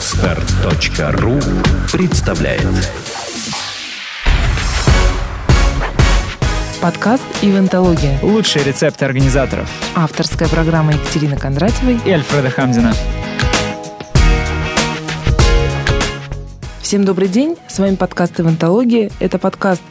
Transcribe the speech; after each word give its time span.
Отстар.ру 0.00 1.38
представляет 1.92 2.66
Подкаст 6.80 7.22
«Ивентология». 7.42 8.18
Лучшие 8.22 8.64
рецепты 8.64 9.04
организаторов. 9.04 9.68
Авторская 9.94 10.48
программа 10.48 10.94
Екатерины 10.94 11.36
Кондратьевой 11.36 12.00
и 12.06 12.10
Альфреда 12.12 12.48
Хамзина. 12.48 12.94
Всем 16.80 17.04
добрый 17.04 17.28
день. 17.28 17.58
С 17.68 17.78
вами 17.78 17.96
подкаст 17.96 18.40
«Ивентология». 18.40 19.10
Это 19.20 19.38
подкаст 19.38 19.82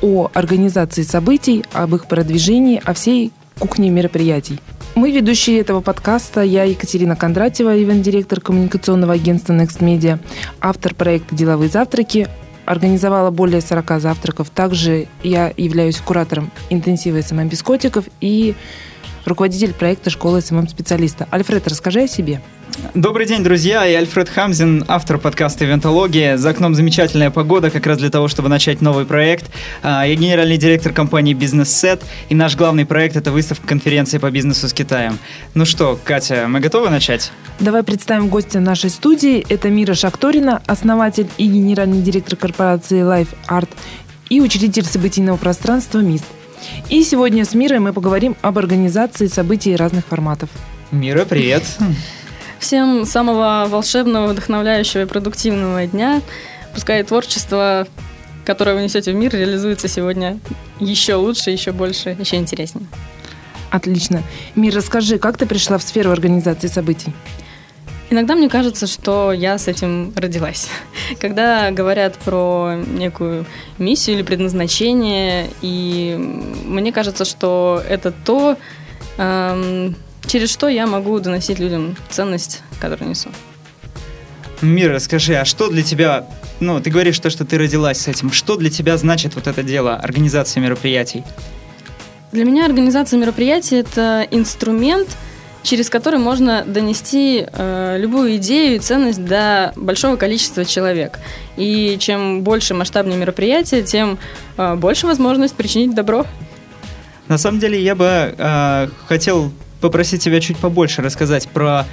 о 0.00 0.30
организации 0.32 1.02
событий, 1.02 1.62
об 1.74 1.94
их 1.94 2.06
продвижении, 2.06 2.80
о 2.82 2.94
всей 2.94 3.32
кухне 3.58 3.90
мероприятий. 3.90 4.60
Мы 4.94 5.10
ведущие 5.10 5.58
этого 5.58 5.80
подкаста. 5.80 6.42
Я 6.42 6.64
Екатерина 6.64 7.16
Кондратьева, 7.16 7.82
event-директор 7.82 8.42
коммуникационного 8.42 9.14
агентства 9.14 9.54
Next 9.54 9.80
Media, 9.80 10.18
автор 10.60 10.94
проекта 10.94 11.34
«Деловые 11.34 11.70
завтраки», 11.70 12.28
организовала 12.66 13.30
более 13.30 13.62
40 13.62 14.00
завтраков. 14.00 14.50
Также 14.50 15.06
я 15.22 15.50
являюсь 15.56 15.96
куратором 15.96 16.50
интенсива 16.68 17.22
SMM 17.22 17.48
без 17.48 17.62
котиков 17.62 18.04
и 18.20 18.54
руководитель 19.24 19.72
проекта 19.72 20.10
школы 20.10 20.40
SMM-специалиста. 20.40 21.26
Альфред, 21.30 21.66
расскажи 21.68 22.02
о 22.02 22.08
себе. 22.08 22.40
Добрый 22.94 23.26
день, 23.26 23.42
друзья! 23.42 23.84
Я 23.84 23.98
Альфред 23.98 24.28
Хамзин, 24.28 24.84
автор 24.88 25.18
подкаста 25.18 25.64
«Ивентология». 25.64 26.36
За 26.36 26.50
окном 26.50 26.74
замечательная 26.74 27.30
погода, 27.30 27.70
как 27.70 27.86
раз 27.86 27.98
для 27.98 28.10
того, 28.10 28.28
чтобы 28.28 28.48
начать 28.48 28.80
новый 28.80 29.04
проект. 29.04 29.50
А, 29.82 30.06
я 30.06 30.14
генеральный 30.14 30.56
директор 30.56 30.92
компании 30.92 31.34
«Бизнес 31.34 31.70
Сет», 31.70 32.02
и 32.28 32.34
наш 32.34 32.56
главный 32.56 32.86
проект– 32.86 33.16
это 33.16 33.30
выставка 33.30 33.66
конференции 33.66 34.18
по 34.18 34.30
бизнесу 34.30 34.68
с 34.68 34.72
Китаем. 34.72 35.18
Ну 35.54 35.64
что, 35.64 35.98
Катя, 36.02 36.46
мы 36.48 36.60
готовы 36.60 36.90
начать? 36.90 37.30
Давай 37.60 37.82
представим 37.82 38.28
гостя 38.28 38.58
нашей 38.58 38.90
студии. 38.90 39.44
Это 39.48 39.68
Мира 39.68 39.94
Шакторина, 39.94 40.62
основатель 40.66 41.28
и 41.36 41.46
генеральный 41.46 42.00
директор 42.00 42.36
корпорации 42.36 43.02
Life 43.02 43.34
Art 43.48 43.68
и 44.28 44.40
учредитель 44.40 44.84
событийного 44.84 45.36
пространства 45.36 45.98
«Мист». 45.98 46.24
И 46.88 47.02
сегодня 47.02 47.44
с 47.44 47.54
Мирой 47.54 47.78
мы 47.78 47.92
поговорим 47.92 48.36
об 48.42 48.58
организации 48.58 49.26
событий 49.26 49.76
разных 49.76 50.06
форматов. 50.06 50.48
Мира, 50.90 51.24
привет! 51.24 51.64
Всем 52.58 53.04
самого 53.06 53.66
волшебного, 53.68 54.28
вдохновляющего 54.28 55.02
и 55.02 55.06
продуктивного 55.06 55.86
дня. 55.86 56.22
Пускай 56.74 57.02
творчество, 57.02 57.86
которое 58.44 58.76
вы 58.76 58.82
несете 58.82 59.12
в 59.12 59.16
мир, 59.16 59.34
реализуется 59.34 59.88
сегодня 59.88 60.38
еще 60.78 61.14
лучше, 61.14 61.50
еще 61.50 61.72
больше, 61.72 62.16
еще 62.18 62.36
интереснее. 62.36 62.86
Отлично. 63.70 64.22
Мир, 64.54 64.74
расскажи, 64.74 65.18
как 65.18 65.38
ты 65.38 65.46
пришла 65.46 65.78
в 65.78 65.82
сферу 65.82 66.10
организации 66.10 66.68
событий? 66.68 67.12
Иногда 68.12 68.34
мне 68.34 68.50
кажется, 68.50 68.86
что 68.86 69.32
я 69.32 69.56
с 69.56 69.68
этим 69.68 70.12
родилась. 70.14 70.68
Когда 71.18 71.70
говорят 71.70 72.18
про 72.18 72.74
некую 72.74 73.46
миссию 73.78 74.16
или 74.16 74.22
предназначение, 74.22 75.48
и 75.62 76.14
мне 76.66 76.92
кажется, 76.92 77.24
что 77.24 77.82
это 77.88 78.12
то, 78.12 78.58
эм, 79.16 79.96
через 80.26 80.50
что 80.50 80.68
я 80.68 80.86
могу 80.86 81.18
доносить 81.20 81.58
людям 81.58 81.96
ценность, 82.10 82.60
которую 82.80 83.08
несу. 83.08 83.30
Мира, 84.60 84.98
скажи, 84.98 85.34
а 85.34 85.46
что 85.46 85.70
для 85.70 85.82
тебя, 85.82 86.26
ну, 86.60 86.82
ты 86.82 86.90
говоришь 86.90 87.18
то, 87.18 87.30
что 87.30 87.46
ты 87.46 87.56
родилась 87.56 88.02
с 88.02 88.08
этим, 88.08 88.30
что 88.30 88.56
для 88.56 88.68
тебя 88.68 88.98
значит 88.98 89.36
вот 89.36 89.46
это 89.46 89.62
дело, 89.62 89.96
организация 89.96 90.60
мероприятий? 90.60 91.24
Для 92.30 92.44
меня 92.44 92.66
организация 92.66 93.18
мероприятий– 93.18 93.76
это 93.76 94.26
инструмент, 94.30 95.08
через 95.62 95.90
который 95.90 96.18
можно 96.18 96.64
донести 96.64 97.46
э, 97.46 97.96
любую 97.98 98.36
идею 98.36 98.76
и 98.76 98.78
ценность 98.78 99.24
до 99.24 99.72
большого 99.76 100.16
количества 100.16 100.64
человек. 100.64 101.18
И 101.56 101.96
чем 102.00 102.42
больше 102.42 102.74
масштабнее 102.74 103.18
мероприятие, 103.18 103.82
тем 103.82 104.18
э, 104.56 104.74
больше 104.74 105.06
возможность 105.06 105.54
причинить 105.54 105.94
добро. 105.94 106.26
На 107.28 107.38
самом 107.38 107.60
деле 107.60 107.80
я 107.82 107.94
бы 107.94 108.34
э, 108.36 108.88
хотел 109.06 109.52
попросить 109.80 110.22
тебя 110.22 110.40
чуть 110.40 110.56
побольше 110.58 111.02
рассказать 111.02 111.48
про 111.48 111.86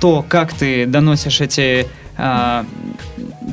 то, 0.00 0.24
как 0.28 0.52
ты 0.52 0.86
доносишь 0.86 1.40
эти 1.40 1.86
э, 2.16 2.64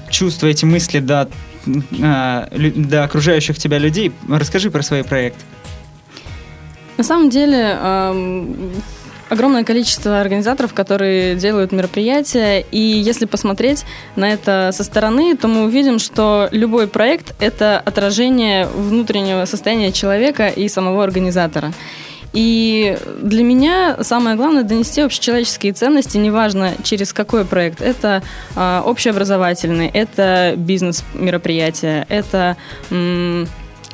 чувства, 0.10 0.48
эти 0.48 0.66
мысли 0.66 1.00
до, 1.00 1.30
э, 1.66 2.72
до 2.76 3.04
окружающих 3.04 3.58
тебя 3.58 3.78
людей. 3.78 4.12
Расскажи 4.28 4.72
про 4.72 4.82
свой 4.84 5.04
проект. 5.04 5.38
На 6.98 7.04
самом 7.04 7.30
деле, 7.30 7.78
э, 7.80 8.72
огромное 9.30 9.64
количество 9.64 10.20
организаторов, 10.20 10.74
которые 10.74 11.36
делают 11.36 11.72
мероприятия, 11.72 12.66
и 12.72 12.80
если 12.80 13.26
посмотреть 13.26 13.86
на 14.16 14.32
это 14.32 14.72
со 14.74 14.84
стороны, 14.84 15.36
то 15.38 15.48
мы 15.48 15.64
увидим, 15.64 16.00
что 16.00 16.50
любой 16.52 16.88
проект— 16.88 17.34
это 17.40 17.80
отражение 17.80 18.68
внутреннего 18.68 19.46
состояния 19.46 19.92
человека 19.92 20.48
и 20.48 20.68
самого 20.68 21.04
организатора. 21.04 21.74
И 22.32 22.98
для 23.22 23.44
меня 23.44 23.98
самое 24.04 24.36
главное 24.36 24.64
донести 24.64 25.02
общечеловеческие 25.02 25.74
ценности, 25.74 26.18
неважно 26.18 26.74
через 26.84 27.12
какой 27.12 27.44
проект. 27.44 27.82
Это 27.82 28.22
э, 28.56 28.82
общеобразовательный, 28.86 29.90
это 29.92 30.54
бизнес-мероприятие, 30.56 32.06
это 32.08 32.56
м- 32.92 33.48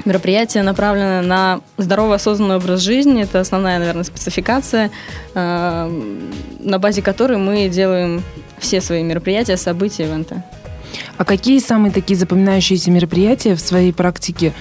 мероприятие 0.05 0.63
направлено 0.63 1.21
на 1.21 1.61
здоровый 1.77 2.15
осознанный 2.15 2.57
образ 2.57 2.81
жизни. 2.81 3.23
Это 3.23 3.39
основная, 3.39 3.79
наверное, 3.79 4.03
спецификация, 4.03 4.91
э, 5.33 6.21
на 6.59 6.79
базе 6.79 7.01
которой 7.01 7.37
мы 7.37 7.67
делаем 7.69 8.23
все 8.59 8.81
свои 8.81 9.03
мероприятия, 9.03 9.57
события, 9.57 10.03
ивенты. 10.03 10.43
А 11.17 11.25
какие 11.25 11.59
самые 11.59 11.91
такие 11.91 12.17
запоминающиеся 12.17 12.91
мероприятия 12.91 13.55
в 13.55 13.59
своей 13.59 13.93
практике, 13.93 14.53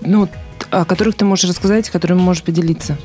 ну, 0.00 0.28
о 0.70 0.84
которых 0.84 1.14
ты 1.14 1.24
можешь 1.24 1.48
рассказать, 1.48 1.90
которыми 1.90 2.20
можешь 2.20 2.42
поделиться? 2.42 2.96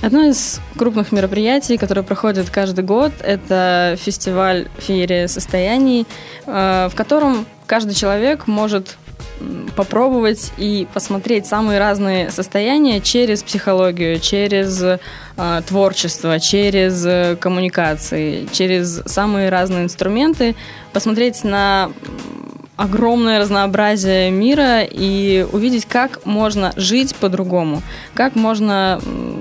Одно 0.00 0.22
из 0.22 0.60
крупных 0.76 1.10
мероприятий, 1.10 1.76
которое 1.76 2.02
проходит 2.02 2.50
каждый 2.50 2.84
год, 2.84 3.12
это 3.20 3.96
фестиваль 3.98 4.68
«Феерия 4.78 5.26
состояний», 5.26 6.06
э, 6.46 6.88
в 6.90 6.94
котором 6.94 7.46
каждый 7.66 7.94
человек 7.94 8.46
может 8.46 8.96
попробовать 9.76 10.52
и 10.58 10.86
посмотреть 10.92 11.46
самые 11.46 11.78
разные 11.78 12.30
состояния 12.30 13.00
через 13.00 13.42
психологию, 13.42 14.18
через 14.20 14.82
э, 14.82 14.98
творчество, 15.66 16.40
через 16.40 17.38
коммуникации, 17.38 18.48
через 18.52 19.02
самые 19.06 19.48
разные 19.48 19.84
инструменты, 19.84 20.56
посмотреть 20.92 21.44
на 21.44 21.90
огромное 22.78 23.40
разнообразие 23.40 24.30
мира 24.30 24.84
и 24.84 25.44
увидеть, 25.52 25.84
как 25.84 26.24
можно 26.24 26.72
жить 26.76 27.14
по-другому, 27.16 27.82
как 28.14 28.36
можно 28.36 29.00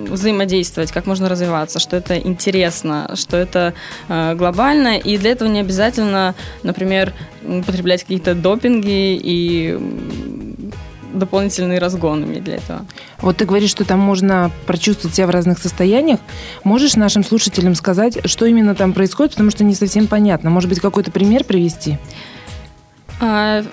взаимодействовать, 0.09 0.91
как 0.91 1.05
можно 1.05 1.29
развиваться, 1.29 1.77
что 1.77 1.95
это 1.95 2.17
интересно, 2.17 3.11
что 3.13 3.37
это 3.37 3.75
э, 4.09 4.33
глобально, 4.33 4.97
и 4.97 5.19
для 5.19 5.31
этого 5.31 5.47
не 5.47 5.59
обязательно, 5.59 6.33
например, 6.63 7.13
употреблять 7.47 8.01
какие-то 8.01 8.33
допинги 8.33 9.15
и 9.15 9.77
дополнительные 11.13 11.77
разгонами 11.77 12.39
для 12.39 12.55
этого. 12.55 12.87
Вот 13.19 13.37
ты 13.37 13.45
говоришь, 13.45 13.69
что 13.69 13.85
там 13.85 13.99
можно 13.99 14.49
прочувствовать 14.65 15.15
себя 15.15 15.27
в 15.27 15.29
разных 15.29 15.59
состояниях. 15.59 16.19
Можешь 16.63 16.95
нашим 16.95 17.23
слушателям 17.23 17.75
сказать, 17.75 18.17
что 18.25 18.47
именно 18.47 18.73
там 18.73 18.93
происходит, 18.93 19.33
потому 19.33 19.51
что 19.51 19.63
не 19.63 19.75
совсем 19.75 20.07
понятно. 20.07 20.49
Может 20.49 20.69
быть, 20.69 20.79
какой-то 20.79 21.11
пример 21.11 21.43
привести? 21.43 21.99
А, 23.19 23.63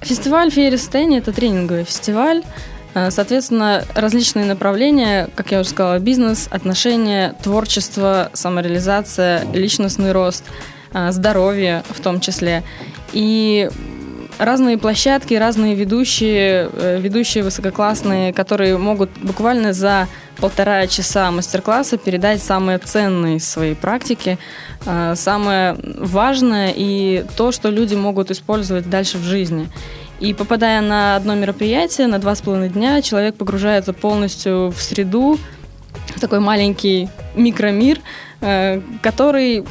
фестиваль 0.00 0.50
«Феерия 0.50 0.78
состояния»— 0.78 1.18
это 1.18 1.32
тренинговый 1.32 1.84
фестиваль. 1.84 2.42
А, 2.94 3.10
соответственно, 3.10 3.84
различные 3.94 4.44
направления, 4.44 5.28
как 5.34 5.50
я 5.50 5.60
уже 5.60 5.70
сказала, 5.70 5.98
бизнес, 5.98 6.48
отношения, 6.50 7.34
творчество, 7.42 8.30
самореализация, 8.32 9.44
личностный 9.52 10.12
рост, 10.12 10.44
а, 10.92 11.10
здоровье 11.10 11.82
в 11.90 12.00
том 12.00 12.20
числе. 12.20 12.62
И 13.12 13.68
разные 14.38 14.78
площадки, 14.78 15.34
разные 15.34 15.74
ведущие, 15.74 16.68
э, 16.72 17.00
ведущие 17.00 17.44
высококлассные, 17.44 18.32
которые 18.32 18.78
могут 18.78 19.10
буквально 19.20 19.72
за 19.72 20.08
полтора 20.44 20.86
часа 20.86 21.30
мастер-класса 21.30 21.96
передать 21.96 22.42
самые 22.42 22.76
ценные 22.76 23.40
своей 23.40 23.74
практики, 23.74 24.38
э, 24.84 25.14
самое 25.16 25.74
важное 25.82 26.70
и 26.76 27.24
то, 27.34 27.50
что 27.50 27.70
люди 27.70 27.94
могут 27.94 28.30
использовать 28.30 28.90
дальше 28.90 29.16
в 29.16 29.22
жизни. 29.22 29.68
И 30.20 30.34
попадая 30.34 30.82
на 30.82 31.16
одно 31.16 31.34
мероприятие, 31.34 32.08
на 32.08 32.18
два 32.18 32.34
с 32.34 32.42
половиной 32.42 32.68
дня, 32.68 33.00
человек 33.00 33.36
погружается 33.36 33.94
полностью 33.94 34.70
в 34.70 34.82
среду, 34.82 35.38
в 36.14 36.20
такой 36.20 36.40
маленький 36.40 37.08
микромир, 37.34 38.00
э, 38.42 38.82
который 39.00 39.64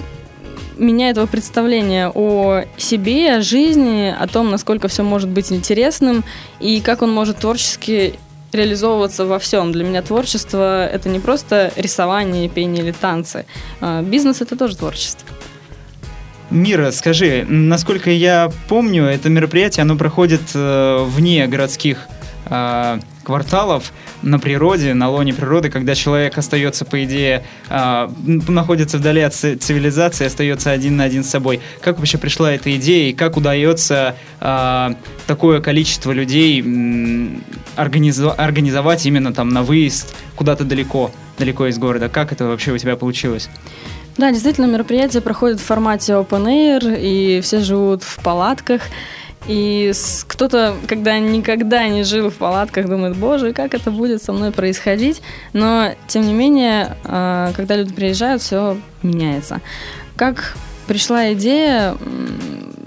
меняет 0.75 1.17
его 1.17 1.27
представление 1.27 2.09
о 2.09 2.63
себе, 2.77 3.35
о 3.35 3.41
жизни, 3.43 4.11
о 4.19 4.27
том, 4.27 4.49
насколько 4.49 4.87
все 4.87 5.03
может 5.03 5.29
быть 5.29 5.51
интересным 5.51 6.23
и 6.59 6.81
как 6.81 7.03
он 7.03 7.11
может 7.13 7.37
творчески 7.37 8.15
реализовываться 8.53 9.25
во 9.25 9.39
всем. 9.39 9.71
Для 9.71 9.83
меня 9.83 10.01
творчество 10.01 10.85
это 10.85 11.09
не 11.09 11.19
просто 11.19 11.71
рисование, 11.75 12.49
пение 12.49 12.83
или 12.83 12.91
танцы. 12.91 13.45
А, 13.81 14.01
бизнес 14.01 14.41
это 14.41 14.57
тоже 14.57 14.77
творчество. 14.77 15.27
Мира, 16.49 16.91
скажи, 16.91 17.45
насколько 17.47 18.11
я 18.11 18.51
помню, 18.67 19.05
это 19.05 19.29
мероприятие, 19.29 19.81
оно 19.81 19.95
проходит 19.95 20.41
э, 20.53 21.03
вне 21.07 21.47
городских 21.47 22.07
э, 22.45 22.99
кварталов 23.23 23.91
на 24.23 24.39
природе, 24.39 24.93
на 24.93 25.09
лоне 25.09 25.33
природы, 25.33 25.69
когда 25.69 25.95
человек 25.95 26.37
остается, 26.37 26.85
по 26.85 27.03
идее, 27.03 27.43
э, 27.69 28.09
находится 28.25 28.97
вдали 28.97 29.21
от 29.21 29.33
цивилизации, 29.33 30.25
остается 30.25 30.71
один 30.71 30.97
на 30.97 31.03
один 31.03 31.23
с 31.23 31.29
собой. 31.29 31.61
Как 31.81 31.99
вообще 31.99 32.17
пришла 32.17 32.51
эта 32.51 32.75
идея 32.77 33.09
и 33.09 33.13
как 33.13 33.37
удается 33.37 34.15
э, 34.39 34.89
такое 35.27 35.61
количество 35.61 36.11
людей 36.11 36.61
организо- 37.75 38.33
организовать 38.33 39.05
именно 39.05 39.33
там 39.33 39.49
на 39.49 39.61
выезд 39.63 40.15
куда-то 40.35 40.63
далеко, 40.63 41.11
далеко 41.37 41.67
из 41.67 41.77
города? 41.77 42.09
Как 42.09 42.31
это 42.31 42.45
вообще 42.45 42.71
у 42.71 42.77
тебя 42.77 42.95
получилось? 42.95 43.49
Да, 44.17 44.31
действительно, 44.31 44.65
мероприятие 44.65 45.21
проходит 45.21 45.59
в 45.59 45.63
формате 45.63 46.13
open 46.13 46.45
air, 46.45 46.99
и 46.99 47.41
все 47.41 47.59
живут 47.61 48.03
в 48.03 48.19
палатках. 48.19 48.83
И 49.47 49.91
кто-то, 50.27 50.75
когда 50.87 51.19
никогда 51.19 51.87
не 51.87 52.03
жил 52.03 52.29
в 52.29 52.35
палатках, 52.35 52.87
думает, 52.87 53.17
боже, 53.17 53.53
как 53.53 53.73
это 53.73 53.91
будет 53.91 54.23
со 54.23 54.31
мной 54.33 54.51
происходить. 54.51 55.21
Но, 55.51 55.91
тем 56.07 56.25
не 56.25 56.33
менее, 56.33 56.97
а, 57.03 57.51
когда 57.55 57.75
люди 57.75 57.93
приезжают, 57.93 58.41
все 58.41 58.77
меняется. 59.01 59.61
Как 60.15 60.55
пришла 60.87 61.33
идея, 61.33 61.95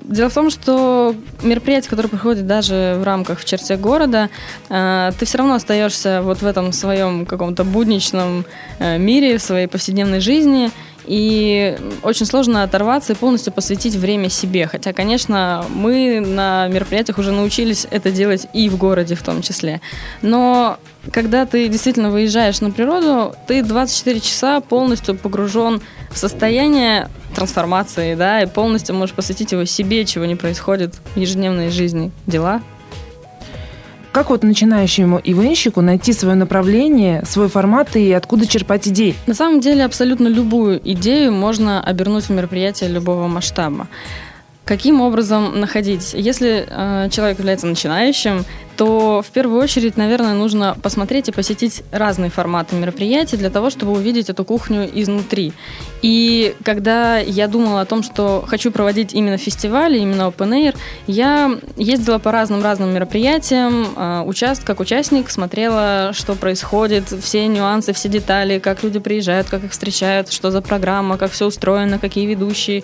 Дело 0.07 0.29
в 0.29 0.35
том, 0.35 0.51
что 0.51 1.17
мероприятие, 1.43 1.91
которое 1.91 2.09
проходит 2.09 2.47
даже 2.47 2.97
в 3.01 3.03
рамках 3.03 3.41
в 3.41 3.45
черте 3.45 3.77
города, 3.77 4.31
а, 4.69 5.11
ты 5.19 5.27
все 5.27 5.39
равно 5.39 5.55
остаешься 5.55 6.23
вот 6.23 6.43
в 6.43 6.47
этом 6.47 6.73
своем 6.73 7.27
каком-то 7.27 7.65
будничном 7.65 8.45
э, 8.79 8.99
мире, 8.99 9.37
в 9.39 9.43
своей 9.43 9.67
повседневной 9.67 10.21
жизни, 10.21 10.71
и 11.07 11.79
очень 12.03 12.27
сложно 12.27 12.63
оторваться 12.63 13.13
и 13.13 13.17
полностью 13.17 13.53
посвятить 13.53 13.95
время 13.95 14.29
себе. 14.29 14.67
Хотя, 14.67 14.93
конечно, 14.93 15.65
мы 15.75 16.21
на 16.21 16.69
мероприятиях 16.69 17.19
уже 17.19 17.33
научились 17.33 17.87
это 17.91 18.11
делать 18.11 18.47
и 18.53 18.69
в 18.69 18.77
городе 18.77 19.15
в 19.15 19.23
том 19.23 19.43
числе. 19.43 19.81
Но 20.23 20.79
когда 21.13 21.47
ты 21.47 21.69
действительно 21.69 22.11
выезжаешь 22.11 22.61
на 22.61 22.71
природу, 22.71 23.35
ты 23.47 23.63
24 23.63 24.21
часа 24.21 24.61
полностью 24.61 25.17
погружен 25.17 25.81
в 26.11 26.19
состояние 26.19 27.09
трансформации, 27.35 28.15
да, 28.15 28.43
и 28.43 28.47
полностью 28.47 28.95
можешь 28.95 29.15
посвятить 29.15 29.53
его 29.53 29.65
себе, 29.65 30.05
чего 30.05 30.25
не 30.25 30.37
происходит 30.37 30.95
в 31.15 31.19
ежедневной 31.19 31.71
жизни. 31.71 32.11
Дела, 32.27 32.63
как 34.17 34.31
вот 34.31 34.45
начинающему 34.45 35.21
ивенщику 35.23 35.83
найти 35.83 36.15
свое 36.15 36.37
направление, 36.37 37.23
свой 37.27 37.49
формат 37.49 37.97
и 37.97 38.11
откуда 38.13 38.47
черпать 38.47 38.89
идеи? 38.89 39.15
На 39.27 39.35
самом 39.35 39.61
деле 39.61 39.85
абсолютно 39.85 40.29
любую 40.29 40.81
идею 40.93 41.33
можно 41.33 41.83
обернуть 41.83 42.25
в 42.25 42.31
мероприятие 42.31 42.89
любого 42.89 43.27
масштаба. 43.29 43.89
Каким 44.67 45.01
образом 45.01 45.61
находить? 45.61 46.13
Если 46.13 46.67
э, 46.69 47.09
человек 47.11 47.39
является 47.39 47.69
начинающим, 47.69 48.45
то 48.77 49.23
в 49.23 49.31
первую 49.31 49.63
очередь, 49.63 49.97
наверное, 49.97 50.35
нужно 50.35 50.77
посмотреть 50.83 51.29
и 51.29 51.33
посетить 51.33 51.85
разные 51.93 52.31
форматы 52.31 52.75
мероприятий 52.75 53.37
для 53.37 53.49
того, 53.49 53.71
чтобы 53.71 53.93
увидеть 53.93 54.29
эту 54.29 54.45
кухню 54.45 54.91
изнутри. 54.93 55.53
И 56.03 56.57
когда 56.65 57.19
я 57.19 57.47
думала 57.47 57.83
о 57.83 57.85
том, 57.85 58.03
что 58.03 58.45
хочу 58.45 58.73
проводить 58.73 59.15
именно 59.15 59.37
фестивали, 59.37 59.99
именно 60.01 60.23
Open 60.23 60.51
Air, 60.51 60.77
я 61.07 61.57
ездила 61.77 62.19
по 62.19 62.33
разным-разным 62.33 62.93
мероприятиям, 62.93 63.87
э, 63.97 64.23
участ, 64.27 64.65
как 64.65 64.81
участник, 64.81 65.31
смотрела, 65.31 66.11
что 66.13 66.35
происходит, 66.35 67.05
все 67.23 67.47
нюансы, 67.47 67.93
все 67.93 68.09
детали, 68.09 68.59
как 68.59 68.83
люди 68.83 68.99
приезжают, 68.99 69.49
как 69.49 69.63
их 69.63 69.71
встречают, 69.71 70.33
что 70.33 70.51
за 70.51 70.61
программа, 70.61 71.19
как 71.19 71.31
все 71.31 71.47
устроено, 71.47 72.01
какие 72.01 72.27
ведущие 72.27 72.83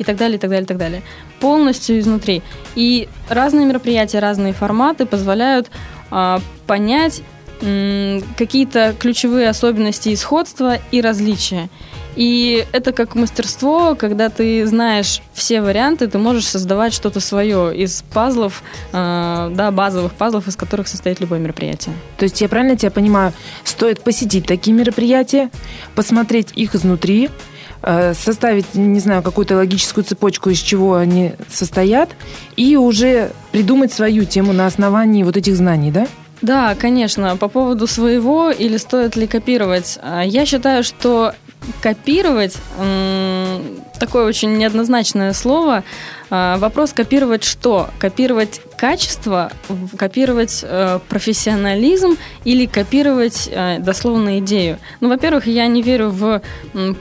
и 0.00 0.04
так 0.04 0.16
далее, 0.16 0.38
и 0.38 0.40
так 0.40 0.48
далее, 0.48 0.64
и 0.64 0.66
так 0.66 0.78
далее. 0.78 1.02
Полностью 1.40 1.98
изнутри. 1.98 2.42
И 2.74 3.08
разные 3.28 3.66
мероприятия, 3.66 4.18
разные 4.18 4.54
форматы 4.54 5.04
позволяют 5.04 5.70
а, 6.10 6.40
понять 6.66 7.22
м, 7.60 8.22
какие-то 8.38 8.94
ключевые 8.98 9.50
особенности 9.50 10.08
и 10.08 10.16
сходства 10.16 10.78
и 10.90 11.02
различия. 11.02 11.68
И 12.16 12.66
это 12.72 12.92
как 12.92 13.14
мастерство, 13.14 13.94
когда 13.94 14.30
ты 14.30 14.66
знаешь 14.66 15.20
все 15.34 15.60
варианты, 15.60 16.08
ты 16.08 16.18
можешь 16.18 16.48
создавать 16.48 16.92
что-то 16.92 17.20
свое 17.20 17.76
из 17.76 18.02
пазлов, 18.12 18.62
э, 18.92 19.50
да, 19.54 19.70
базовых 19.70 20.14
пазлов, 20.14 20.48
из 20.48 20.56
которых 20.56 20.88
состоит 20.88 21.20
любое 21.20 21.38
мероприятие. 21.38 21.94
То 22.16 22.24
есть 22.24 22.40
я 22.40 22.48
правильно 22.48 22.76
тебя 22.76 22.90
понимаю, 22.90 23.32
стоит 23.62 24.02
посетить 24.02 24.46
такие 24.46 24.76
мероприятия, 24.76 25.50
посмотреть 25.94 26.48
их 26.56 26.74
изнутри, 26.74 27.30
составить, 27.82 28.74
не 28.74 29.00
знаю, 29.00 29.22
какую-то 29.22 29.56
логическую 29.56 30.04
цепочку, 30.04 30.50
из 30.50 30.58
чего 30.58 30.96
они 30.96 31.32
состоят, 31.48 32.10
и 32.56 32.76
уже 32.76 33.32
придумать 33.52 33.92
свою 33.92 34.24
тему 34.24 34.52
на 34.52 34.66
основании 34.66 35.22
вот 35.22 35.36
этих 35.36 35.56
знаний, 35.56 35.90
да? 35.90 36.06
Да, 36.42 36.74
конечно. 36.74 37.36
По 37.36 37.48
поводу 37.48 37.86
своего 37.86 38.50
или 38.50 38.76
стоит 38.76 39.16
ли 39.16 39.26
копировать, 39.26 39.98
а, 40.02 40.22
я 40.22 40.46
считаю, 40.46 40.82
что 40.84 41.34
копировать 41.82 42.56
такое 43.98 44.24
очень 44.24 44.56
неоднозначное 44.56 45.32
слово. 45.34 45.84
А, 46.30 46.56
вопрос 46.56 46.92
копировать 46.92 47.44
что? 47.44 47.90
Копировать 47.98 48.62
качество, 48.80 49.52
копировать 49.98 50.64
э, 50.66 51.00
профессионализм 51.06 52.16
или 52.44 52.64
копировать 52.64 53.46
э, 53.52 53.78
дословно 53.78 54.38
идею? 54.38 54.78
Ну, 55.00 55.10
во-первых, 55.10 55.46
я 55.46 55.66
не 55.66 55.82
верю 55.82 56.08
в 56.08 56.40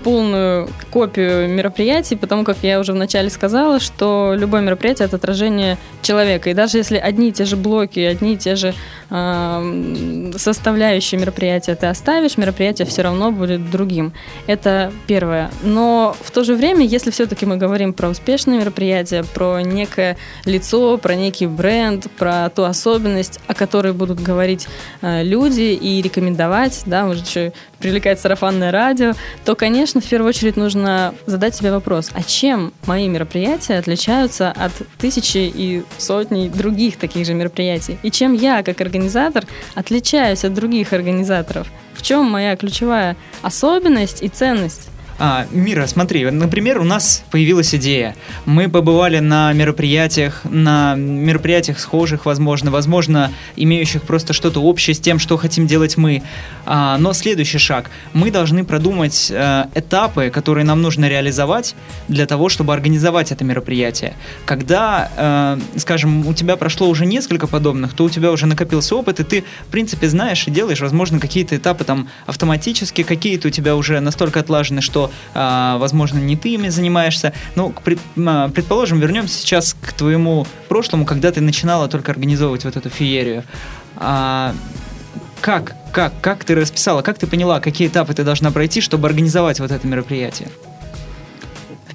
полную 0.03 0.67
копию 0.91 1.47
мероприятий, 1.47 2.17
потому 2.17 2.43
как 2.43 2.57
я 2.63 2.81
уже 2.81 2.91
вначале 2.91 3.29
сказала, 3.29 3.79
что 3.79 4.35
любое 4.35 4.59
мероприятие 4.59 5.05
это 5.05 5.15
отражение 5.15 5.77
человека. 6.01 6.49
И 6.49 6.53
даже 6.53 6.77
если 6.77 6.97
одни 6.97 7.29
и 7.29 7.31
те 7.31 7.45
же 7.45 7.55
блоки, 7.55 8.01
одни 8.01 8.33
и 8.33 8.37
те 8.37 8.55
же 8.55 8.73
э, 9.09 10.31
составляющие 10.35 11.17
мероприятия 11.17 11.75
ты 11.75 11.85
оставишь, 11.85 12.37
мероприятие 12.37 12.87
все 12.87 13.03
равно 13.03 13.31
будет 13.31 13.71
другим. 13.71 14.11
Это 14.47 14.91
первое. 15.07 15.49
Но 15.63 16.13
в 16.21 16.31
то 16.31 16.43
же 16.43 16.55
время, 16.55 16.85
если 16.85 17.09
все-таки 17.09 17.45
мы 17.45 17.55
говорим 17.55 17.93
про 17.93 18.09
успешные 18.09 18.59
мероприятия, 18.59 19.23
про 19.23 19.61
некое 19.61 20.17
лицо, 20.43 20.97
про 20.97 21.15
некий 21.15 21.47
бренд, 21.47 21.68
про 22.17 22.49
ту 22.49 22.63
особенность, 22.63 23.39
о 23.47 23.53
которой 23.53 23.93
будут 23.93 24.19
говорить 24.19 24.67
э, 25.01 25.23
люди 25.23 25.73
и 25.73 26.01
рекомендовать, 26.01 26.83
да, 26.85 27.05
может 27.05 27.27
еще 27.27 27.53
привлекать 27.79 28.19
сарафанное 28.19 28.71
радио, 28.71 29.13
то, 29.45 29.55
конечно, 29.55 30.01
в 30.01 30.05
первую 30.05 30.29
очередь 30.29 30.57
нужно 30.57 31.13
задать 31.25 31.55
себе 31.55 31.71
вопрос, 31.71 32.11
а 32.13 32.23
чем 32.23 32.73
мои 32.85 33.07
мероприятия 33.07 33.77
отличаются 33.77 34.51
от 34.51 34.71
тысячи 34.97 35.51
и 35.53 35.83
сотни 35.97 36.49
других 36.49 36.97
таких 36.97 37.25
же 37.25 37.33
мероприятий? 37.33 37.97
И 38.03 38.11
чем 38.11 38.33
я, 38.33 38.63
как 38.63 38.81
организатор, 38.81 39.45
отличаюсь 39.75 40.43
от 40.45 40.53
других 40.53 40.93
организаторов? 40.93 41.67
В 41.93 42.01
чем 42.01 42.25
моя 42.29 42.55
ключевая 42.55 43.15
особенность 43.41 44.23
и 44.23 44.29
ценность? 44.29 44.89
А, 45.21 45.47
Мира, 45.51 45.85
смотри, 45.85 46.29
например, 46.31 46.79
у 46.79 46.85
нас 46.85 47.23
появилась 47.29 47.75
идея. 47.75 48.15
Мы 48.45 48.69
побывали 48.69 49.19
на 49.19 49.51
мероприятиях, 49.51 50.41
на 50.45 50.95
мероприятиях 50.95 51.79
схожих, 51.79 52.25
возможно, 52.25 52.71
возможно, 52.71 53.29
имеющих 53.57 54.03
просто 54.03 54.31
что-то 54.31 54.61
общее 54.61 54.93
с 54.93 54.99
тем, 54.99 55.19
что 55.19 55.35
хотим 55.35 55.67
делать 55.67 55.97
мы. 55.97 56.23
А, 56.65 56.97
но 56.97 57.11
следующий 57.11 57.57
шаг. 57.57 57.89
Мы 58.13 58.31
должны 58.31 58.63
продумать 58.63 59.29
а, 59.35 59.69
этапы, 59.75 60.29
которые 60.29 60.63
нам 60.63 60.81
нужно 60.81 61.09
реализовать 61.09 61.75
для 62.07 62.25
того, 62.25 62.47
чтобы 62.47 62.73
организовать 62.73 63.33
это 63.33 63.43
мероприятие. 63.43 64.13
Когда, 64.45 65.11
а, 65.17 65.59
скажем, 65.75 66.27
у 66.27 66.33
тебя 66.33 66.55
прошло 66.55 66.87
уже 66.87 67.05
несколько 67.05 67.45
подобных, 67.45 67.93
то 67.93 68.05
у 68.05 68.09
тебя 68.09 68.31
уже 68.31 68.45
накопился 68.45 68.95
опыт, 68.95 69.19
и 69.19 69.23
ты, 69.25 69.43
в 69.67 69.71
принципе, 69.71 70.07
знаешь 70.07 70.47
и 70.47 70.51
делаешь, 70.51 70.79
возможно, 70.79 71.19
какие-то 71.19 71.57
этапы 71.57 71.83
там 71.83 72.07
автоматически, 72.25 73.03
какие-то 73.03 73.49
у 73.49 73.51
тебя 73.51 73.75
уже 73.75 73.99
настолько 73.99 74.39
отлажены, 74.39 74.79
что 74.79 75.08
а, 75.33 75.77
возможно, 75.77 76.19
не 76.19 76.35
ты 76.35 76.49
ими 76.49 76.69
занимаешься. 76.69 77.33
Ну, 77.55 77.73
а, 78.17 78.49
предположим, 78.49 78.99
вернемся 78.99 79.39
сейчас 79.39 79.75
к 79.79 79.93
твоему 79.93 80.45
прошлому, 80.67 81.05
когда 81.05 81.31
ты 81.31 81.41
начинала 81.41 81.87
только 81.87 82.11
организовывать 82.11 82.65
вот 82.65 82.75
эту 82.75 82.89
феерию. 82.89 83.43
А, 83.95 84.53
как, 85.41 85.75
как, 85.91 86.13
как 86.21 86.43
ты 86.43 86.55
расписала, 86.55 87.01
как 87.01 87.17
ты 87.17 87.27
поняла, 87.27 87.59
какие 87.59 87.87
этапы 87.87 88.13
ты 88.13 88.23
должна 88.23 88.51
пройти, 88.51 88.81
чтобы 88.81 89.07
организовать 89.07 89.59
вот 89.59 89.71
это 89.71 89.87
мероприятие? 89.87 90.49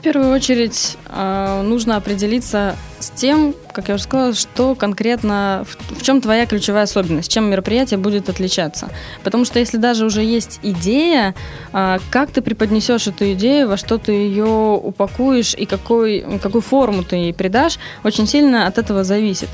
Первую 0.04 0.34
очередь 0.34 0.98
э, 1.08 1.62
нужно 1.62 1.96
определиться 1.96 2.76
с 3.00 3.08
тем, 3.08 3.54
как 3.72 3.88
я 3.88 3.94
уже 3.94 4.04
сказала, 4.04 4.34
что 4.34 4.74
конкретно, 4.74 5.64
в, 5.90 6.02
чем 6.02 6.20
твоя 6.20 6.44
ключевая 6.44 6.84
особенность, 6.84 7.32
чем 7.32 7.50
мероприятие 7.50 7.96
будет 7.96 8.28
отличаться. 8.28 8.90
Потому 9.22 9.46
что 9.46 9.58
если 9.58 9.78
даже 9.78 10.04
уже 10.04 10.22
есть 10.22 10.60
идея, 10.62 11.34
э, 11.72 11.98
как 12.10 12.30
ты 12.30 12.42
преподнесешь 12.42 13.06
эту 13.06 13.32
идею, 13.32 13.66
во 13.68 13.78
что 13.78 13.96
ты 13.96 14.12
ее 14.12 14.44
упакуешь 14.44 15.54
и 15.54 15.64
какой, 15.64 16.38
какую 16.42 16.60
форму 16.60 17.02
ты 17.02 17.16
ей 17.16 17.32
придашь, 17.32 17.78
очень 18.04 18.26
сильно 18.26 18.66
от 18.66 18.76
этого 18.76 19.04
зависит. 19.04 19.48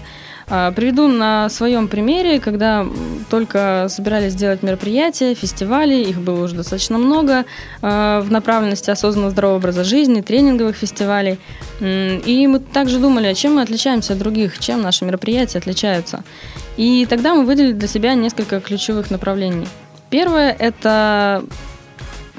А, 0.53 0.73
приведу 0.73 1.07
на 1.07 1.49
своем 1.49 1.87
примере, 1.87 2.41
когда 2.41 2.85
только 3.31 3.87
собирались 3.89 4.33
сделать 4.33 4.65
мероприятия, 4.65 5.35
фестивали, 5.35 5.95
их 5.95 6.21
было 6.21 6.45
уже 6.45 6.57
достаточно 6.57 6.99
много 6.99 7.45
а, 7.83 8.21
в 8.21 8.33
направленности 8.33 8.91
осознанного 8.91 9.31
здорового 9.31 9.59
образа 9.59 9.85
жизни, 9.85 10.21
тренинговых 10.21 10.75
фестивалей. 10.75 11.39
И 11.81 12.47
мы 12.49 12.59
также 12.59 12.99
думали, 12.99 13.29
а 13.29 13.35
чем 13.35 13.55
мы 13.55 13.63
отличаемся 13.63 14.15
от 14.15 14.19
других, 14.19 14.59
чем 14.59 14.83
наши 14.83 15.05
мероприятия 15.05 15.59
отличаются. 15.59 16.25
И 16.77 17.07
тогда 17.09 17.35
мы 17.35 17.45
выделили 17.45 17.73
для 17.73 17.89
себя 17.89 18.15
несколько 18.15 18.61
ключевых 18.61 19.11
направлений. 19.11 19.69
Первое– 20.11 20.51
это 20.59 21.45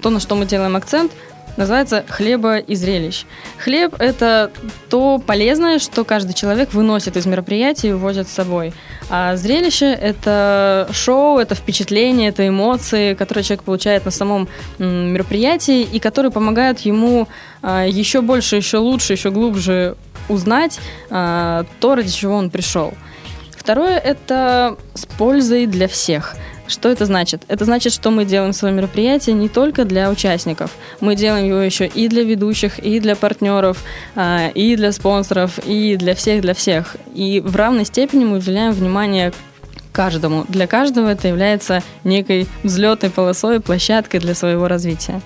то, 0.02 0.10
на 0.10 0.20
что 0.20 0.36
мы 0.36 0.46
делаем 0.46 0.76
акцент– 0.76 1.14
называется 1.58 2.06
«Хлеба 2.08 2.58
и 2.58 2.76
зрелищ». 2.76 3.26
Хлеб– 3.58 3.96
это 4.00 4.52
то 4.90 5.20
полезное, 5.20 5.80
что 5.80 6.04
каждый 6.04 6.34
человек 6.34 6.74
выносит 6.74 7.18
из 7.18 7.26
мероприятия 7.26 7.90
и 7.90 7.94
увозит 7.94 8.28
с 8.28 8.32
собой. 8.32 8.74
А 9.10 9.36
зрелище– 9.36 9.92
это 10.02 10.88
шоу, 10.92 11.40
это 11.40 11.56
впечатление, 11.56 12.30
это 12.30 12.48
эмоции, 12.48 13.14
которые 13.14 13.44
человек 13.44 13.64
получает 13.64 14.06
на 14.06 14.12
самом 14.12 14.48
мероприятии 14.80 15.82
и 15.82 16.00
которые 16.00 16.32
помогают 16.32 16.80
ему 16.80 17.28
а, 17.62 17.86
еще 17.86 18.22
больше, 18.22 18.56
еще 18.56 18.78
лучше, 18.78 19.14
еще 19.14 19.32
глубже 19.32 19.96
узнать 20.30 20.80
а, 21.10 21.66
то, 21.80 21.96
ради 21.96 22.12
чего 22.12 22.36
он 22.36 22.50
пришел. 22.50 22.94
Второе– 23.56 23.98
это 24.00 24.78
с 24.96 25.06
пользой 25.06 25.68
для 25.68 25.88
всех– 25.88 26.36
что 26.72 26.90
это 26.90 27.06
значит? 27.06 27.44
Это 27.48 27.66
значит, 27.66 27.94
что 27.94 28.12
мы 28.12 28.26
делаем 28.26 28.54
свое 28.54 28.74
мероприятие 28.74 29.36
не 29.36 29.50
только 29.50 29.86
для 29.86 30.10
участников. 30.10 30.72
Мы 31.00 31.16
делаем 31.16 31.48
его 31.48 31.60
еще 31.60 31.86
и 31.86 32.08
для 32.08 32.24
ведущих, 32.24 32.80
и 32.80 33.00
для 33.00 33.16
партнеров, 33.16 33.84
а, 34.16 34.50
и 34.50 34.76
для 34.76 34.92
спонсоров, 34.92 35.60
и 35.66 35.96
для 35.98 36.16
всех, 36.16 36.42
для 36.42 36.54
всех. 36.54 36.96
И 37.14 37.42
в 37.42 37.56
равной 37.56 37.86
степени 37.86 38.26
мы 38.26 38.38
уделяем 38.38 38.72
внимание 38.72 39.34
каждому. 39.92 40.46
Для 40.48 40.68
каждого 40.68 41.10
это 41.10 41.28
является 41.28 41.84
некой 42.04 42.48
взлетной 42.64 43.10
полосой, 43.10 43.60
площадкой 43.60 44.20
для 44.20 44.36
своего 44.36 44.68
развития. 44.68 45.22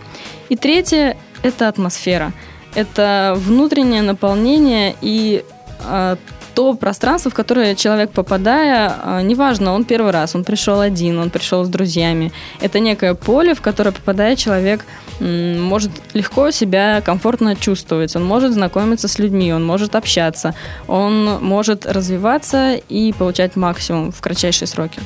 И 0.49 0.55
третье– 0.55 1.17
это 1.43 1.67
атмосфера. 1.67 2.33
Это 2.73 3.33
внутреннее 3.37 4.01
наполнение 4.01 4.95
и 5.01 5.45
а, 5.83 6.17
то 6.55 6.73
пространство, 6.73 7.29
в 7.29 7.33
которое 7.33 7.75
человек 7.75 8.11
попадая, 8.11 8.95
а, 9.03 9.21
неважно, 9.21 9.73
он 9.73 9.83
первый 9.83 10.11
раз, 10.11 10.35
он 10.35 10.43
пришел 10.43 10.79
один, 10.79 11.19
он 11.19 11.29
пришел 11.29 11.65
с 11.65 11.69
друзьями. 11.69 12.31
Это 12.61 12.79
некое 12.79 13.13
поле, 13.13 13.53
в 13.53 13.61
которое 13.61 13.91
попадая 13.91 14.35
человек 14.35 14.85
может 15.19 15.91
легко 16.13 16.51
себя 16.51 17.01
комфортно 17.01 17.55
чувствовать, 17.55 18.15
он 18.15 18.25
может 18.25 18.53
знакомиться 18.53 19.07
с 19.07 19.19
людьми, 19.19 19.53
он 19.53 19.65
может 19.65 19.95
общаться, 19.95 20.55
он 20.87 21.43
может 21.43 21.85
развиваться 21.85 22.75
и 22.75 23.13
получать 23.13 23.55
максимум 23.55 24.11
в 24.11 24.21
кратчайшие 24.21 24.67
сроки. 24.67 24.99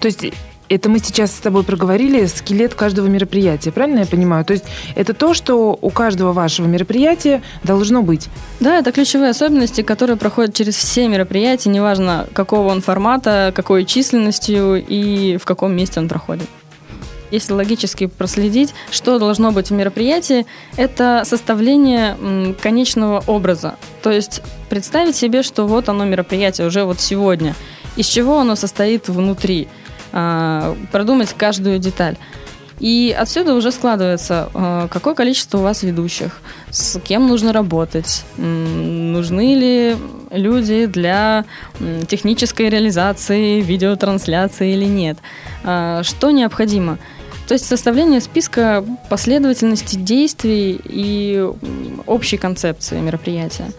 То 0.00 0.06
есть 0.06 0.24
это 0.68 0.88
мы 0.88 0.98
сейчас 0.98 1.32
с 1.32 1.38
тобой 1.38 1.62
проговорили 1.62 2.26
скелет 2.26 2.74
каждого 2.74 3.06
мероприятия, 3.06 3.70
правильно 3.70 4.00
я 4.00 4.06
понимаю? 4.06 4.44
То 4.44 4.52
есть 4.52 4.64
это 4.94 5.14
то, 5.14 5.34
что 5.34 5.78
у 5.80 5.90
каждого 5.90 6.32
вашего 6.32 6.66
мероприятия 6.66 7.42
должно 7.62 8.02
быть. 8.02 8.28
Да, 8.60 8.78
это 8.78 8.92
ключевые 8.92 9.30
особенности, 9.30 9.82
которые 9.82 10.16
проходят 10.16 10.54
через 10.54 10.74
все 10.74 11.08
мероприятия, 11.08 11.70
неважно 11.70 12.26
какого 12.32 12.68
он 12.68 12.80
формата, 12.82 13.52
какой 13.54 13.84
численностью 13.84 14.84
и 14.84 15.36
в 15.36 15.44
каком 15.44 15.74
месте 15.74 16.00
он 16.00 16.08
проходит. 16.08 16.48
Если 17.32 17.52
логически 17.52 18.06
проследить, 18.06 18.72
что 18.90 19.18
должно 19.18 19.50
быть 19.50 19.70
в 19.70 19.72
мероприятии, 19.72 20.46
это 20.76 21.22
составление 21.24 22.54
конечного 22.62 23.22
образа. 23.26 23.76
То 24.02 24.12
есть 24.12 24.42
представить 24.68 25.16
себе, 25.16 25.42
что 25.42 25.66
вот 25.66 25.88
оно 25.88 26.04
мероприятие 26.04 26.68
уже 26.68 26.84
вот 26.84 27.00
сегодня, 27.00 27.56
из 27.96 28.06
чего 28.06 28.38
оно 28.38 28.54
состоит 28.54 29.08
внутри– 29.08 29.68
продумать 30.90 31.34
каждую 31.36 31.78
деталь. 31.78 32.16
И 32.78 33.14
отсюда 33.18 33.54
уже 33.54 33.72
складывается, 33.72 34.50
а, 34.52 34.88
какое 34.88 35.14
количество 35.14 35.58
у 35.58 35.62
вас 35.62 35.82
ведущих, 35.82 36.40
с 36.70 37.00
кем 37.00 37.26
нужно 37.26 37.52
работать, 37.52 38.24
нужны 38.36 39.54
ли 39.54 39.96
люди 40.30 40.86
для 40.86 41.46
технической 42.06 42.68
реализации 42.68 43.60
видеотрансляции 43.62 44.74
или 44.74 44.84
нет, 44.84 45.16
а, 45.64 46.02
что 46.02 46.30
необходимо. 46.30 46.98
То 47.48 47.54
есть 47.54 47.64
составление 47.66 48.20
списка 48.20 48.84
последовательности 49.08 49.96
действий 49.96 50.78
и 50.84 51.48
общей 52.06 52.36
концепции 52.36 53.00
мероприятия. 53.00 53.70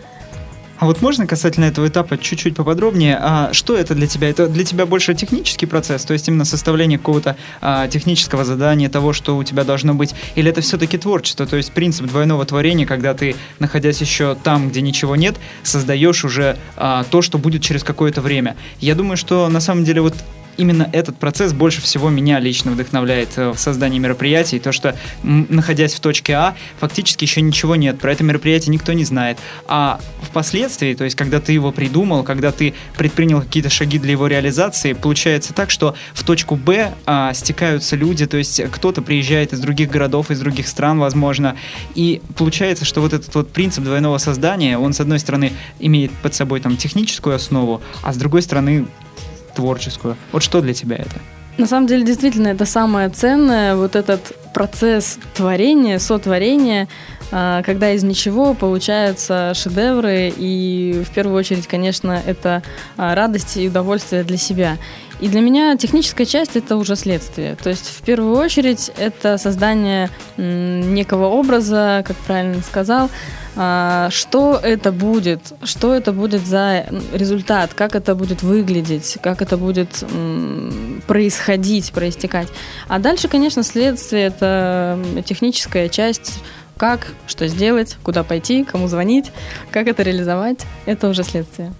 А 0.77 0.85
вот 0.85 1.01
можно 1.01 1.25
касательно 1.25 1.65
этого 1.65 1.87
этапа 1.87 2.17
чуть-чуть 2.17 2.55
поподробнее? 2.55 3.17
А 3.19 3.51
что 3.51 3.75
это 3.75 3.95
для 3.95 4.05
тебя? 4.05 4.29
Это 4.29 4.47
для 4.47 4.63
тебя 4.63 4.85
больше 4.85 5.15
технический 5.15 5.65
процесс, 5.65 6.05
то 6.05 6.13
есть 6.13 6.27
именно 6.27 6.45
составление 6.45 6.99
какого-то 6.99 7.35
а, 7.61 7.87
технического 7.87 8.45
задания, 8.45 8.87
того, 8.87 9.11
что 9.11 9.37
у 9.37 9.43
тебя 9.43 9.63
должно 9.63 9.95
быть, 9.95 10.13
или 10.35 10.51
это 10.51 10.61
все-таки 10.61 10.97
творчество, 10.97 11.47
то 11.47 11.57
есть 11.57 11.71
принцип 11.71 12.05
двойного 12.05 12.45
творения, 12.45 12.85
когда 12.85 13.13
ты, 13.15 13.35
находясь 13.59 14.01
еще 14.01 14.35
там, 14.43 14.69
где 14.69 14.81
ничего 14.81 15.15
нет, 15.15 15.35
создаешь 15.63 16.23
уже 16.23 16.57
а, 16.75 17.03
то, 17.09 17.21
что 17.23 17.39
будет 17.39 17.63
через 17.63 17.83
какое-то 17.83 18.21
время. 18.21 18.55
Я 18.79 18.93
думаю, 18.93 19.17
что 19.17 19.49
на 19.49 19.59
самом 19.59 19.83
деле 19.83 20.01
вот 20.01 20.13
именно 20.57 20.89
этот 20.91 21.17
процесс 21.17 21.53
больше 21.53 21.81
всего 21.81 22.09
меня 22.09 22.39
лично 22.39 22.71
вдохновляет 22.71 23.29
э, 23.37 23.51
в 23.51 23.57
создании 23.57 23.99
мероприятий. 23.99 24.59
То, 24.59 24.71
что 24.71 24.95
находясь 25.23 25.93
в 25.93 25.99
точке 25.99 26.33
А, 26.33 26.55
фактически 26.79 27.23
еще 27.23 27.41
ничего 27.41 27.75
нет. 27.75 27.99
Про 27.99 28.11
это 28.11 28.23
мероприятие 28.23 28.73
никто 28.73 28.93
не 28.93 29.03
знает. 29.03 29.37
А 29.67 29.99
впоследствии, 30.21 30.93
то 30.93 31.03
есть 31.03 31.15
когда 31.15 31.39
ты 31.39 31.53
его 31.53 31.71
придумал, 31.71 32.23
когда 32.23 32.51
ты 32.51 32.73
предпринял 32.97 33.41
какие-то 33.41 33.69
шаги 33.69 33.99
для 33.99 34.11
его 34.11 34.27
реализации, 34.27 34.93
получается 34.93 35.53
так, 35.53 35.69
что 35.69 35.95
в 36.13 36.23
точку 36.23 36.55
Б 36.55 36.93
а, 37.05 37.33
стекаются 37.33 37.95
люди, 37.95 38.25
то 38.25 38.37
есть 38.37 38.61
кто-то 38.71 39.01
приезжает 39.01 39.53
из 39.53 39.59
других 39.59 39.89
городов, 39.89 40.31
из 40.31 40.39
других 40.39 40.67
стран, 40.67 40.99
возможно, 40.99 41.55
и 41.95 42.21
получается, 42.37 42.85
что 42.85 43.01
вот 43.01 43.13
этот 43.13 43.33
вот 43.35 43.51
принцип 43.51 43.83
двойного 43.83 44.17
создания, 44.17 44.77
он 44.77 44.93
с 44.93 44.99
одной 44.99 45.19
стороны 45.19 45.53
имеет 45.79 46.11
под 46.11 46.33
собой 46.33 46.59
там 46.59 46.77
техническую 46.77 47.35
основу, 47.35 47.81
а 48.03 48.13
с 48.13 48.17
другой 48.17 48.41
стороны 48.41 48.87
творческую. 49.57 50.15
Вот 50.31 50.43
что 50.43 50.61
для 50.61 50.73
тебя 50.73 50.95
это? 50.95 51.19
На 51.57 51.65
самом 51.65 51.87
деле, 51.87 52.05
действительно, 52.05 52.49
это 52.49 52.65
самое 52.65 53.09
ценное, 53.09 53.75
вот 53.75 53.95
этот 53.95 54.31
процесс 54.53 55.17
творения, 55.33 55.97
сотворения, 55.97 56.87
а, 57.31 57.63
когда 57.63 57.91
из 57.91 58.03
ничего 58.03 58.53
получаются 58.53 59.53
шедевры, 59.55 60.31
и 60.35 61.03
в 61.03 61.13
первую 61.13 61.35
очередь, 61.35 61.67
конечно, 61.67 62.21
это 62.25 62.61
а, 62.95 63.15
радость 63.15 63.57
и 63.57 63.67
удовольствие 63.67 64.23
для 64.23 64.37
себя. 64.37 64.77
И 65.19 65.29
для 65.29 65.41
меня 65.41 65.75
техническая 65.77 66.25
часть 66.25 66.55
это 66.55 66.77
уже 66.77 66.95
следствие. 66.95 67.55
То 67.55 67.69
есть 67.69 67.87
в 67.87 68.01
первую 68.03 68.35
очередь 68.37 68.91
это 68.97 69.37
создание 69.37 70.09
некого 70.37 71.25
образа, 71.25 72.03
как 72.05 72.15
правильно 72.17 72.61
сказал, 72.61 73.09
а, 73.55 74.09
что 74.11 74.59
это 74.61 74.91
будет, 74.91 75.53
что 75.63 75.95
это 75.95 76.11
будет 76.11 76.45
за 76.45 76.85
результат, 77.13 77.73
как 77.73 77.95
это 77.95 78.13
будет 78.13 78.43
выглядеть, 78.43 79.17
как 79.21 79.41
это 79.41 79.57
будет 79.57 80.03
происходить, 81.07 81.91
проистекать. 81.91 82.49
А 82.87 82.99
дальше, 82.99 83.27
конечно, 83.27 83.63
следствие 83.63 84.25
это 84.25 84.99
техническая 85.25 85.89
часть, 85.89 86.39
как, 86.77 87.07
что 87.25 87.47
сделать, 87.47 87.97
куда 88.03 88.23
пойти, 88.23 88.63
кому 88.63 88.87
звонить, 88.87 89.31
как 89.71 89.87
это 89.87 90.03
реализовать, 90.03 90.59
это 90.85 91.09
уже 91.09 91.23
следствие. 91.23 91.73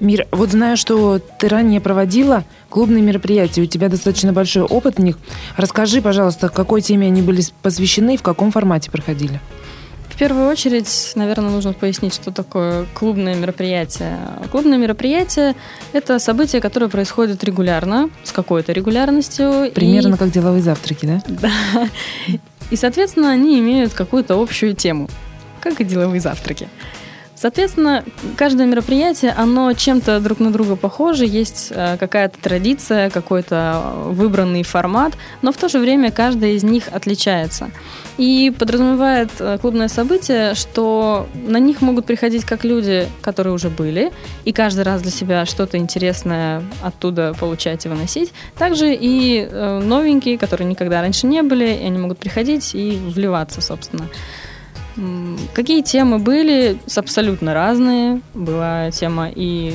Мир, 0.00 0.26
вот 0.32 0.50
знаю, 0.50 0.76
что 0.76 1.18
ты 1.18 1.48
ранее 1.48 1.80
проводила 1.80 2.44
клубные 2.68 3.02
мероприятия, 3.02 3.62
у 3.62 3.66
тебя 3.66 3.88
достаточно 3.88 4.32
большой 4.32 4.62
опыт 4.62 4.96
в 4.96 5.02
них. 5.02 5.18
Расскажи, 5.56 6.02
пожалуйста, 6.02 6.48
какой 6.48 6.80
теме 6.80 7.06
они 7.06 7.22
были 7.22 7.42
посвящены 7.62 8.14
и 8.14 8.16
в 8.16 8.22
каком 8.22 8.50
формате 8.50 8.90
проходили? 8.90 9.40
В 10.08 10.16
первую 10.16 10.48
очередь, 10.48 11.12
наверное, 11.16 11.50
нужно 11.50 11.72
пояснить, 11.72 12.14
что 12.14 12.30
такое 12.30 12.86
клубное 12.94 13.34
мероприятие. 13.34 14.16
Клубное 14.52 14.78
мероприятие– 14.78 15.56
это 15.92 16.20
событие, 16.20 16.60
которое 16.60 16.88
происходит 16.88 17.42
регулярно, 17.42 18.10
с 18.22 18.30
какой-то 18.30 18.72
регулярностью. 18.72 19.72
Примерно 19.74 20.14
и... 20.14 20.18
как 20.18 20.30
деловые 20.30 20.62
завтраки, 20.62 21.06
да? 21.06 21.22
Да. 21.26 21.50
И, 22.70 22.76
соответственно, 22.76 23.30
они 23.30 23.58
имеют 23.58 23.92
какую-то 23.92 24.40
общую 24.40 24.74
тему, 24.74 25.08
как 25.60 25.80
и 25.80 25.84
деловые 25.84 26.20
завтраки. 26.20 26.68
Соответственно, 27.36 28.04
каждое 28.36 28.66
мероприятие, 28.66 29.32
оно 29.32 29.72
чем-то 29.72 30.20
друг 30.20 30.38
на 30.38 30.52
друга 30.52 30.76
похоже, 30.76 31.26
есть 31.26 31.72
э, 31.74 31.96
какая-то 31.98 32.38
традиция, 32.40 33.10
какой-то 33.10 33.82
выбранный 34.06 34.62
формат, 34.62 35.14
но 35.42 35.50
в 35.50 35.56
то 35.56 35.68
же 35.68 35.80
время 35.80 36.12
каждое 36.12 36.52
из 36.52 36.62
них 36.62 36.84
отличается. 36.92 37.70
И 38.18 38.52
подразумевает 38.56 39.30
э, 39.40 39.58
клубное 39.60 39.88
событие, 39.88 40.54
что 40.54 41.26
на 41.34 41.58
них 41.58 41.82
могут 41.82 42.06
приходить 42.06 42.44
как 42.44 42.62
люди, 42.62 43.08
которые 43.20 43.52
уже 43.52 43.68
были, 43.68 44.12
и 44.44 44.52
каждый 44.52 44.84
раз 44.84 45.02
для 45.02 45.10
себя 45.10 45.44
что-то 45.44 45.76
интересное 45.76 46.62
оттуда 46.82 47.34
получать 47.38 47.84
и 47.84 47.88
выносить, 47.88 48.32
также 48.56 48.94
и 48.94 49.40
э, 49.50 49.80
новенькие, 49.80 50.38
которые 50.38 50.68
никогда 50.68 51.00
раньше 51.00 51.26
не 51.26 51.42
были, 51.42 51.66
и 51.66 51.84
они 51.84 51.98
могут 51.98 52.18
приходить 52.18 52.76
и 52.76 52.92
вливаться, 52.92 53.60
собственно. 53.60 54.08
Какие 55.54 55.82
темы 55.82 56.18
были? 56.18 56.78
Абсолютно 56.94 57.54
разные. 57.54 58.20
Была 58.34 58.90
тема 58.90 59.28
и 59.34 59.74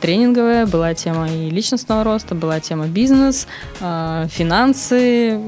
тренинговая, 0.00 0.66
была 0.66 0.94
тема 0.94 1.28
и 1.30 1.50
личностного 1.50 2.04
роста, 2.04 2.34
была 2.34 2.60
тема 2.60 2.86
бизнес, 2.86 3.46
э, 3.80 4.26
финансы. 4.28 5.40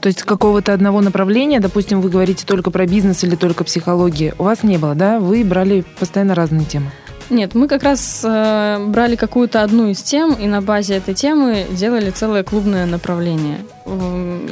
То 0.00 0.08
есть 0.08 0.22
какого-то 0.22 0.72
одного 0.72 1.00
направления, 1.00 1.60
допустим, 1.60 2.00
вы 2.00 2.10
говорите 2.10 2.44
только 2.44 2.70
про 2.70 2.86
бизнес 2.86 3.22
или 3.22 3.36
только 3.36 3.62
психологию, 3.62 4.34
у 4.38 4.44
вас 4.44 4.64
не 4.64 4.78
было, 4.78 4.94
да? 4.94 5.20
Вы 5.20 5.44
брали 5.44 5.84
постоянно 5.98 6.34
разные 6.34 6.64
темы. 6.64 6.90
Нет, 7.30 7.54
мы 7.54 7.68
как 7.68 7.82
раз 7.82 8.22
э, 8.24 8.84
брали 8.88 9.16
какую-то 9.16 9.62
одну 9.62 9.88
из 9.88 10.02
тем 10.02 10.34
и 10.34 10.46
на 10.46 10.60
базе 10.60 10.96
этой 10.96 11.14
темы 11.14 11.66
делали 11.70 12.10
целое 12.10 12.42
клубное 12.42 12.84
направление. 12.84 13.58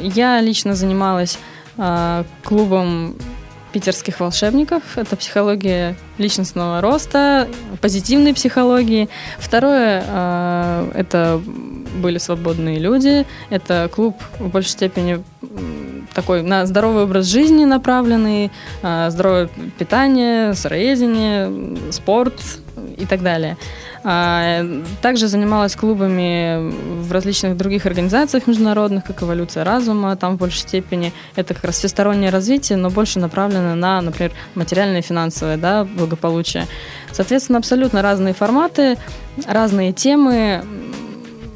Я 0.01 0.39
лично 0.41 0.73
занималась 0.73 1.37
э, 1.77 2.23
клубом 2.43 3.15
питерских 3.71 4.19
волшебников. 4.19 4.83
Это 4.97 5.15
психология 5.15 5.95
личностного 6.17 6.81
роста, 6.81 7.47
позитивной 7.81 8.33
психологии. 8.33 9.09
Второе 9.39 10.03
э, 10.07 10.91
это 10.93 11.41
были 11.95 12.17
свободные 12.17 12.79
люди. 12.79 13.25
Это 13.49 13.89
клуб 13.93 14.15
в 14.39 14.49
большей 14.49 14.71
степени 14.71 15.23
такой 16.13 16.41
на 16.41 16.65
здоровый 16.65 17.03
образ 17.03 17.25
жизни 17.25 17.65
направленный, 17.65 18.51
э, 18.81 19.09
здоровое 19.09 19.49
питание, 19.77 20.53
сыроедение, 20.53 21.91
спорт 21.91 22.41
и 23.01 23.05
так 23.05 23.21
далее. 23.21 23.57
А, 24.03 24.63
также 25.01 25.27
занималась 25.27 25.75
клубами 25.75 26.71
в 27.01 27.11
различных 27.11 27.57
других 27.57 27.85
организациях 27.85 28.47
международных, 28.47 29.03
как 29.03 29.21
«Эволюция 29.23 29.63
разума». 29.63 30.15
Там 30.15 30.35
в 30.35 30.39
большей 30.39 30.59
степени 30.59 31.13
это 31.35 31.53
как 31.53 31.65
раз 31.65 31.75
всестороннее 31.75 32.29
развитие, 32.29 32.77
но 32.77 32.89
больше 32.89 33.19
направлено 33.19 33.75
на, 33.75 34.01
например, 34.01 34.31
материальное 34.55 34.99
и 34.99 35.03
финансовое 35.03 35.57
да, 35.57 35.83
благополучие. 35.83 36.67
Соответственно, 37.11 37.59
абсолютно 37.59 38.01
разные 38.01 38.33
форматы, 38.33 38.97
разные 39.45 39.93
темы, 39.93 40.63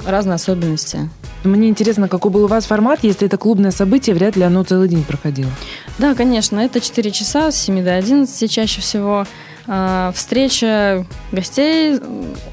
разные 0.06 0.34
особенности. 0.34 1.10
Мне 1.44 1.68
интересно, 1.68 2.08
какой 2.08 2.30
был 2.30 2.44
у 2.44 2.48
вас 2.48 2.66
формат, 2.66 3.00
если 3.02 3.26
это 3.26 3.36
клубное 3.36 3.70
событие, 3.70 4.14
вряд 4.14 4.36
ли 4.36 4.42
оно 4.42 4.64
целый 4.64 4.88
день 4.88 5.04
проходило. 5.04 5.50
Да, 5.98 6.14
конечно, 6.14 6.58
это 6.58 6.80
4 6.80 7.10
часа 7.10 7.50
с 7.50 7.56
7 7.56 7.84
до 7.84 7.94
11 7.94 8.50
чаще 8.50 8.80
всего. 8.80 9.26
А, 9.68 10.12
встреча 10.14 11.04
гостей, 11.32 11.98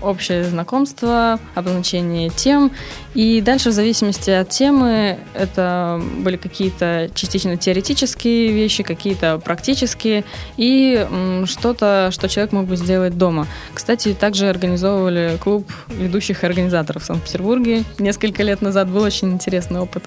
общее 0.02 0.44
знакомство, 0.46 1.40
обозначение 1.56 2.30
тем. 2.30 2.72
И 3.14 3.42
дальше, 3.42 3.70
в 3.70 3.74
зависимости 3.74 4.32
от 4.32 4.50
темы, 4.50 5.20
это 5.34 6.02
были 6.20 6.38
какие-то 6.38 7.10
частично 7.14 7.58
теоретические 7.58 8.52
вещи, 8.52 8.84
какие-то 8.84 9.40
практические 9.44 10.24
и 10.58 11.08
что-то, 11.46 12.10
что 12.12 12.28
человек 12.28 12.54
мог 12.54 12.66
бы 12.66 12.76
сделать 12.76 13.18
дома. 13.18 13.48
Кстати, 13.74 14.16
также 14.20 14.50
организовывали 14.50 15.38
клуб 15.42 15.72
ведущих 15.90 16.44
организаторов 16.44 17.04
в 17.04 17.06
Санкт-Петербурге. 17.06 17.84
Несколько 18.00 18.42
лет 18.42 18.62
назад 18.62 18.90
был 18.90 19.04
очень 19.04 19.32
интересный 19.32 19.80
опыт. 19.80 20.04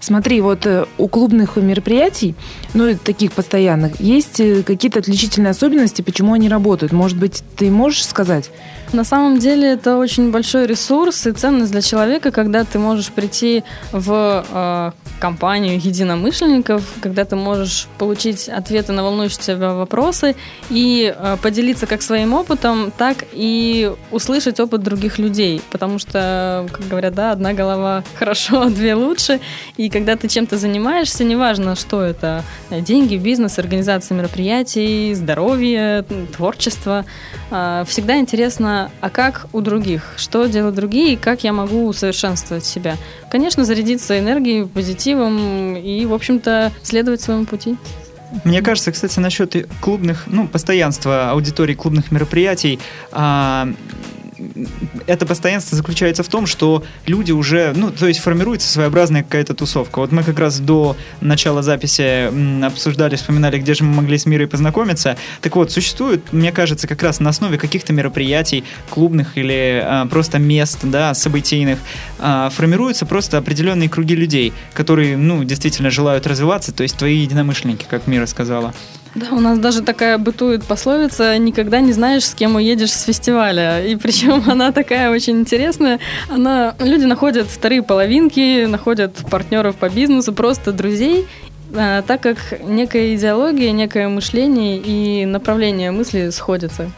Смотри, 0.00 0.40
вот 0.40 0.66
э, 0.66 0.86
у 0.98 1.08
клубных 1.08 1.56
мероприятий, 1.56 2.34
ну, 2.74 2.96
таких 2.96 3.32
постоянных, 3.32 4.00
есть 4.00 4.40
э, 4.40 4.62
какие-то 4.62 5.00
отличительные 5.00 5.50
особенности, 5.50 6.02
почему 6.02 6.32
они 6.32 6.48
работают? 6.48 6.92
Может 6.92 7.18
быть, 7.18 7.42
ты 7.56 7.70
можешь 7.70 8.06
сказать? 8.06 8.50
На 8.92 9.04
самом 9.04 9.38
деле 9.38 9.68
это 9.68 9.96
очень 9.98 10.32
большой 10.32 10.66
ресурс 10.66 11.26
и 11.26 11.32
ценность 11.32 11.70
для 11.70 11.80
человека, 11.82 12.32
когда 12.42 12.64
ты 12.64 12.78
можешь 12.78 13.10
прийти 13.12 13.64
в 13.92 14.44
э, 14.50 14.90
компанию 15.20 15.78
единомышленников, 15.78 16.82
когда 17.02 17.24
ты 17.24 17.36
можешь 17.36 17.86
получить 17.98 18.48
ответы 18.48 18.92
на 18.92 19.02
волнующие 19.02 19.40
тебя 19.40 19.74
вопросы 19.74 20.34
и 20.70 21.14
э, 21.14 21.36
поделиться 21.42 21.86
как 21.86 22.00
своим 22.00 22.32
опытом, 22.32 22.92
так 22.96 23.24
и 23.32 23.92
услышать 24.10 24.58
опыт 24.58 24.82
других 24.82 25.18
людей. 25.18 25.60
Потому 25.70 25.98
что, 25.98 26.66
как 26.72 26.88
говорят, 26.88 27.14
да, 27.14 27.32
одна 27.32 27.52
голова 27.52 28.02
хорошо, 28.18 28.62
а 28.62 28.70
две 28.70 28.94
лучше. 28.94 29.40
И 29.76 29.90
когда 29.90 30.16
ты 30.16 30.26
чем-то 30.26 30.56
занимаешься, 30.56 31.24
неважно, 31.24 31.76
что 31.76 32.02
это, 32.02 32.42
деньги, 32.70 33.16
бизнес, 33.16 33.58
организация 33.58 34.16
мероприятий, 34.16 35.12
здоровье, 35.14 36.04
творчество, 36.34 37.04
э, 37.50 37.84
всегда 37.86 38.18
интересно 38.18 38.90
а 39.00 39.10
как 39.10 39.46
у 39.52 39.60
других, 39.60 40.14
что 40.16 40.46
делают 40.46 40.76
другие, 40.76 41.12
и 41.12 41.16
как 41.16 41.44
я 41.44 41.52
могу 41.52 41.92
усовершенствовать 42.30 42.64
себя. 42.64 42.96
Конечно, 43.30 43.64
зарядиться 43.64 44.18
энергией, 44.18 44.66
позитивом 44.66 45.76
и, 45.76 46.04
в 46.06 46.14
общем-то, 46.14 46.72
следовать 46.82 47.20
своему 47.20 47.44
пути. 47.44 47.76
Мне 48.44 48.62
кажется, 48.62 48.92
кстати, 48.92 49.18
насчет 49.18 49.56
клубных, 49.80 50.24
ну, 50.26 50.46
постоянства 50.46 51.30
аудитории 51.30 51.74
клубных 51.74 52.12
мероприятий, 52.12 52.78
а, 53.10 53.68
это 55.06 55.26
постоянство 55.26 55.76
заключается 55.76 56.22
в 56.22 56.28
том, 56.28 56.46
что 56.46 56.84
люди 57.06 57.32
уже, 57.32 57.72
ну, 57.74 57.90
то 57.90 58.06
есть 58.06 58.20
формируется 58.20 58.68
своеобразная 58.68 59.22
какая-то 59.22 59.54
тусовка. 59.54 60.00
Вот 60.00 60.12
мы 60.12 60.22
как 60.22 60.38
раз 60.38 60.60
до 60.60 60.96
начала 61.20 61.62
записи 61.62 62.64
обсуждали, 62.64 63.16
вспоминали, 63.16 63.58
где 63.58 63.74
же 63.74 63.84
мы 63.84 63.94
могли 63.94 64.18
с 64.18 64.26
Мирой 64.26 64.46
познакомиться. 64.46 65.16
Так 65.40 65.56
вот, 65.56 65.70
существует, 65.72 66.32
мне 66.32 66.52
кажется, 66.52 66.86
как 66.86 67.02
раз 67.02 67.20
на 67.20 67.30
основе 67.30 67.58
каких-то 67.58 67.92
мероприятий, 67.92 68.64
клубных 68.88 69.36
или 69.36 69.82
а, 69.84 70.06
просто 70.06 70.38
мест, 70.38 70.78
да, 70.82 71.14
событийных, 71.14 71.78
а, 72.18 72.50
формируются 72.50 73.06
просто 73.06 73.38
определенные 73.38 73.88
круги 73.88 74.14
людей, 74.14 74.52
которые, 74.74 75.16
ну, 75.16 75.44
действительно 75.44 75.90
желают 75.90 76.26
развиваться, 76.26 76.72
то 76.72 76.82
есть 76.82 76.96
твои 76.96 77.16
единомышленники, 77.18 77.86
как 77.88 78.06
Мира 78.06 78.26
сказала. 78.26 78.74
Да, 79.14 79.26
у 79.32 79.40
нас 79.40 79.58
даже 79.58 79.82
такая 79.82 80.18
бытует 80.18 80.64
пословица 80.64 81.36
«никогда 81.36 81.80
не 81.80 81.92
знаешь, 81.92 82.24
с 82.24 82.34
кем 82.34 82.54
уедешь 82.54 82.92
с 82.92 83.02
фестиваля». 83.02 83.84
И 83.84 83.96
причем 83.96 84.42
она 84.50 84.70
такая 84.70 85.10
очень 85.10 85.40
интересная. 85.40 85.98
Она, 86.28 86.74
люди 86.78 87.04
находят 87.04 87.48
вторые 87.48 87.82
половинки, 87.82 88.66
находят 88.66 89.16
партнеров 89.28 89.76
по 89.76 89.88
бизнесу, 89.88 90.32
просто 90.32 90.72
друзей, 90.72 91.26
а, 91.74 92.02
так 92.02 92.20
как 92.20 92.38
некая 92.62 93.14
идеология, 93.14 93.72
некое 93.72 94.08
мышление 94.08 94.78
и 94.78 95.26
направление 95.26 95.90
мысли 95.90 96.30
сходятся. 96.30 96.90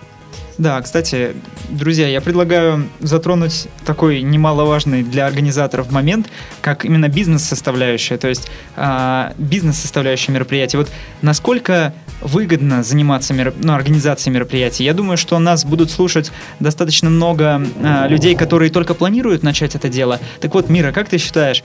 Да, 0.59 0.81
кстати, 0.83 1.35
друзья, 1.71 2.09
я 2.09 2.21
предлагаю 2.21 2.89
затронуть 3.01 3.69
такой 3.87 4.21
немаловажный 4.23 5.03
для 5.03 5.27
организаторов 5.27 5.91
момент, 5.91 6.29
как 6.61 6.85
именно 6.85 7.09
бизнес-составляющая, 7.09 8.19
то 8.19 8.29
есть 8.29 8.51
э, 8.77 9.33
бизнес-составляющая 9.39 10.33
мероприятия. 10.33 10.79
Вот 10.79 10.91
насколько 11.23 11.95
выгодно 12.21 12.83
заниматься 12.83 13.35
мероп... 13.35 13.55
ну, 13.63 13.73
организацией 13.73 14.35
мероприятий? 14.35 14.85
Я 14.85 14.95
думаю, 14.95 15.17
что 15.17 15.39
нас 15.39 15.65
будут 15.65 15.91
слушать 15.91 16.31
достаточно 16.61 17.09
много 17.11 17.63
э, 17.77 18.09
людей, 18.09 18.35
которые 18.35 18.71
только 18.71 18.95
планируют 18.95 19.43
начать 19.43 19.75
это 19.75 19.89
дело. 19.89 20.21
Так 20.41 20.55
вот, 20.55 20.69
Мира, 20.69 20.93
как 20.93 21.09
ты 21.09 21.19
считаешь, 21.19 21.65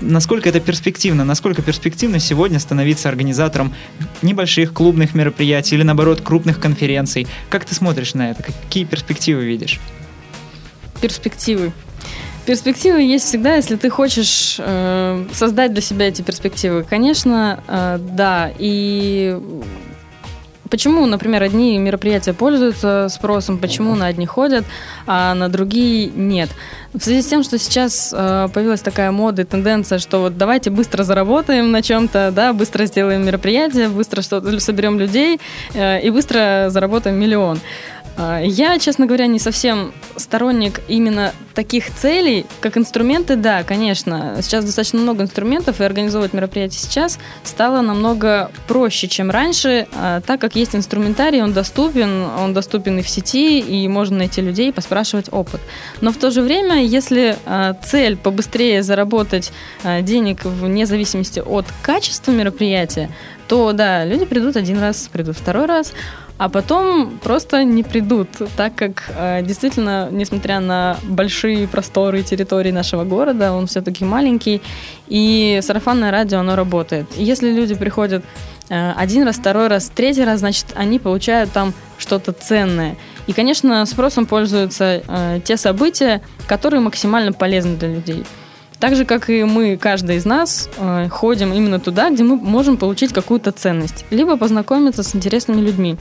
насколько 0.00 0.48
это 0.48 0.60
перспективно? 0.60 1.24
Насколько 1.24 1.62
перспективно 1.62 2.20
сегодня 2.20 2.58
становиться 2.60 3.08
организатором 3.08 3.74
небольших 4.22 4.72
клубных 4.72 5.14
мероприятий 5.14 5.74
или, 5.74 5.82
наоборот, 5.82 6.20
крупных 6.20 6.60
конференций? 6.60 7.26
Как 7.50 7.64
ты 7.64 7.74
смотришь 7.74 8.14
на 8.14 8.27
это? 8.30 8.42
Какие 8.42 8.84
перспективы 8.84 9.44
видишь? 9.44 9.80
Перспективы. 11.00 11.72
Перспективы 12.46 13.02
есть 13.02 13.26
всегда, 13.26 13.56
если 13.56 13.76
ты 13.76 13.90
хочешь 13.90 14.56
э, 14.58 15.26
создать 15.32 15.72
для 15.72 15.82
себя 15.82 16.08
эти 16.08 16.22
перспективы. 16.22 16.82
Конечно, 16.82 17.62
э, 17.68 17.98
да. 18.00 18.50
И 18.58 19.38
Почему, 20.70 21.06
например, 21.06 21.42
одни 21.42 21.78
мероприятия 21.78 22.32
пользуются 22.32 23.08
спросом, 23.08 23.58
почему 23.58 23.94
на 23.94 24.06
одни 24.06 24.26
ходят, 24.26 24.64
а 25.06 25.34
на 25.34 25.48
другие 25.48 26.08
нет? 26.08 26.50
В 26.92 27.00
связи 27.00 27.22
с 27.22 27.26
тем, 27.26 27.42
что 27.42 27.58
сейчас 27.58 28.14
э, 28.16 28.48
появилась 28.52 28.80
такая 28.80 29.10
мода 29.10 29.42
и 29.42 29.44
тенденция, 29.44 29.98
что 29.98 30.20
вот 30.20 30.36
давайте 30.36 30.70
быстро 30.70 31.04
заработаем 31.04 31.70
на 31.70 31.82
чем-то, 31.82 32.32
да, 32.34 32.52
быстро 32.52 32.86
сделаем 32.86 33.24
мероприятие, 33.24 33.88
быстро 33.88 34.22
что-то 34.22 34.58
соберем 34.60 34.98
людей 34.98 35.40
э, 35.74 36.00
и 36.00 36.10
быстро 36.10 36.66
заработаем 36.68 37.16
миллион. 37.16 37.60
Я, 38.18 38.78
честно 38.78 39.06
говоря, 39.06 39.26
не 39.26 39.38
совсем 39.38 39.92
сторонник 40.16 40.80
именно 40.88 41.32
таких 41.54 41.92
целей, 41.94 42.46
как 42.60 42.76
инструменты, 42.76 43.36
да, 43.36 43.62
конечно. 43.62 44.36
Сейчас 44.42 44.64
достаточно 44.64 45.00
много 45.00 45.22
инструментов, 45.22 45.80
и 45.80 45.84
организовывать 45.84 46.32
мероприятия 46.32 46.78
сейчас 46.78 47.18
стало 47.42 47.80
намного 47.80 48.50
проще, 48.66 49.08
чем 49.08 49.30
раньше, 49.30 49.86
а, 49.94 50.20
так 50.20 50.40
как 50.40 50.56
есть 50.56 50.74
инструментарий, 50.74 51.42
он 51.42 51.52
доступен, 51.52 52.22
он 52.38 52.54
доступен 52.54 52.98
и 52.98 53.02
в 53.02 53.08
сети, 53.08 53.60
и 53.60 53.88
можно 53.88 54.18
найти 54.18 54.40
людей, 54.40 54.72
поспрашивать 54.72 55.26
опыт. 55.32 55.60
Но 56.00 56.12
в 56.12 56.16
то 56.16 56.30
же 56.30 56.42
время, 56.42 56.84
если 56.84 57.36
а, 57.44 57.74
цель 57.74 58.16
побыстрее 58.16 58.82
заработать 58.82 59.52
денег 60.02 60.44
вне 60.44 60.86
зависимости 60.86 61.40
от 61.40 61.66
качества 61.82 62.30
мероприятия, 62.32 63.10
то 63.48 63.72
да, 63.72 64.04
люди 64.04 64.24
придут 64.26 64.56
один 64.56 64.78
раз, 64.78 65.08
придут 65.10 65.36
второй 65.36 65.66
раз, 65.66 65.92
а 66.38 66.48
потом 66.48 67.18
просто 67.18 67.64
не 67.64 67.82
придут, 67.82 68.28
так 68.56 68.74
как 68.76 69.10
э, 69.16 69.42
действительно, 69.42 70.08
несмотря 70.12 70.60
на 70.60 70.96
большие 71.02 71.66
просторы 71.66 72.22
территории 72.22 72.70
нашего 72.70 73.02
города, 73.02 73.52
он 73.52 73.66
все-таки 73.66 74.04
маленький, 74.04 74.62
и 75.08 75.58
сарафанное 75.62 76.12
радио, 76.12 76.38
оно 76.38 76.54
работает. 76.54 77.06
И 77.16 77.24
если 77.24 77.50
люди 77.50 77.74
приходят 77.74 78.24
э, 78.68 78.92
один 78.92 79.24
раз, 79.24 79.36
второй 79.36 79.66
раз, 79.66 79.90
третий 79.92 80.24
раз, 80.24 80.38
значит, 80.40 80.66
они 80.76 81.00
получают 81.00 81.50
там 81.50 81.74
что-то 81.98 82.32
ценное. 82.32 82.96
И, 83.26 83.32
конечно, 83.32 83.84
спросом 83.86 84.26
пользуются 84.26 85.02
э, 85.06 85.40
те 85.42 85.56
события, 85.56 86.22
которые 86.46 86.80
максимально 86.80 87.32
полезны 87.32 87.76
для 87.76 87.88
людей. 87.88 88.24
Так 88.80 88.94
же, 88.94 89.04
как 89.04 89.28
и 89.28 89.42
мы, 89.44 89.76
каждый 89.76 90.16
из 90.16 90.24
нас, 90.24 90.68
э, 90.76 91.08
ходим 91.08 91.52
именно 91.52 91.80
туда, 91.80 92.10
где 92.10 92.22
мы 92.22 92.36
можем 92.36 92.76
получить 92.76 93.12
какую-то 93.12 93.50
ценность. 93.50 94.04
Либо 94.10 94.36
познакомиться 94.36 95.02
с 95.02 95.16
интересными 95.16 95.60
людьми, 95.60 95.96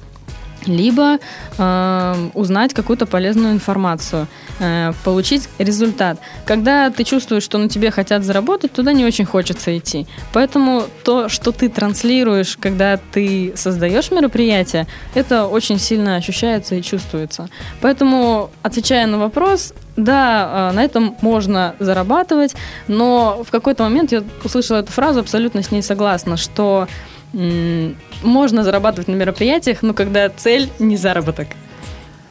либо 0.66 1.20
э, 1.58 2.30
узнать 2.34 2.74
какую-то 2.74 3.06
полезную 3.06 3.54
информацию, 3.54 4.28
э, 4.60 4.92
получить 5.04 5.50
результат. 5.60 6.20
Когда 6.46 6.90
ты 6.90 7.04
чувствуешь, 7.04 7.44
что 7.44 7.58
на 7.58 7.70
тебе 7.70 7.92
хотят 7.92 8.24
заработать, 8.24 8.74
туда 8.74 8.94
не 8.94 9.06
очень 9.06 9.26
хочется 9.26 9.78
идти. 9.78 10.08
Поэтому 10.34 10.84
то, 11.04 11.30
что 11.30 11.52
ты 11.52 11.70
транслируешь, 11.70 12.58
когда 12.58 12.98
ты 12.98 13.54
создаешь 13.56 14.12
мероприятие, 14.12 14.88
это 15.14 15.48
очень 15.48 15.80
сильно 15.80 16.16
ощущается 16.16 16.76
и 16.76 16.82
чувствуется. 16.82 17.50
Поэтому, 17.82 18.50
отвечая 18.64 19.08
на 19.08 19.18
вопрос, 19.18 19.74
да, 19.96 20.70
э, 20.72 20.76
на 20.76 20.84
этом 20.84 21.16
можно 21.22 21.76
зарабатывать, 21.80 22.56
но 22.88 23.44
в 23.44 23.52
какой-то 23.52 23.84
момент 23.84 24.12
я 24.12 24.24
услышала 24.44 24.78
эту 24.78 24.92
фразу, 24.92 25.20
абсолютно 25.20 25.64
с 25.64 25.72
ней 25.72 25.82
согласна, 25.82 26.38
что 26.38 26.88
можно 27.34 28.64
зарабатывать 28.64 29.08
на 29.08 29.16
мероприятиях, 29.16 29.82
но 29.82 29.94
когда 29.94 30.30
цель 30.30 30.70
не 30.80 30.98
заработок. 30.98 31.48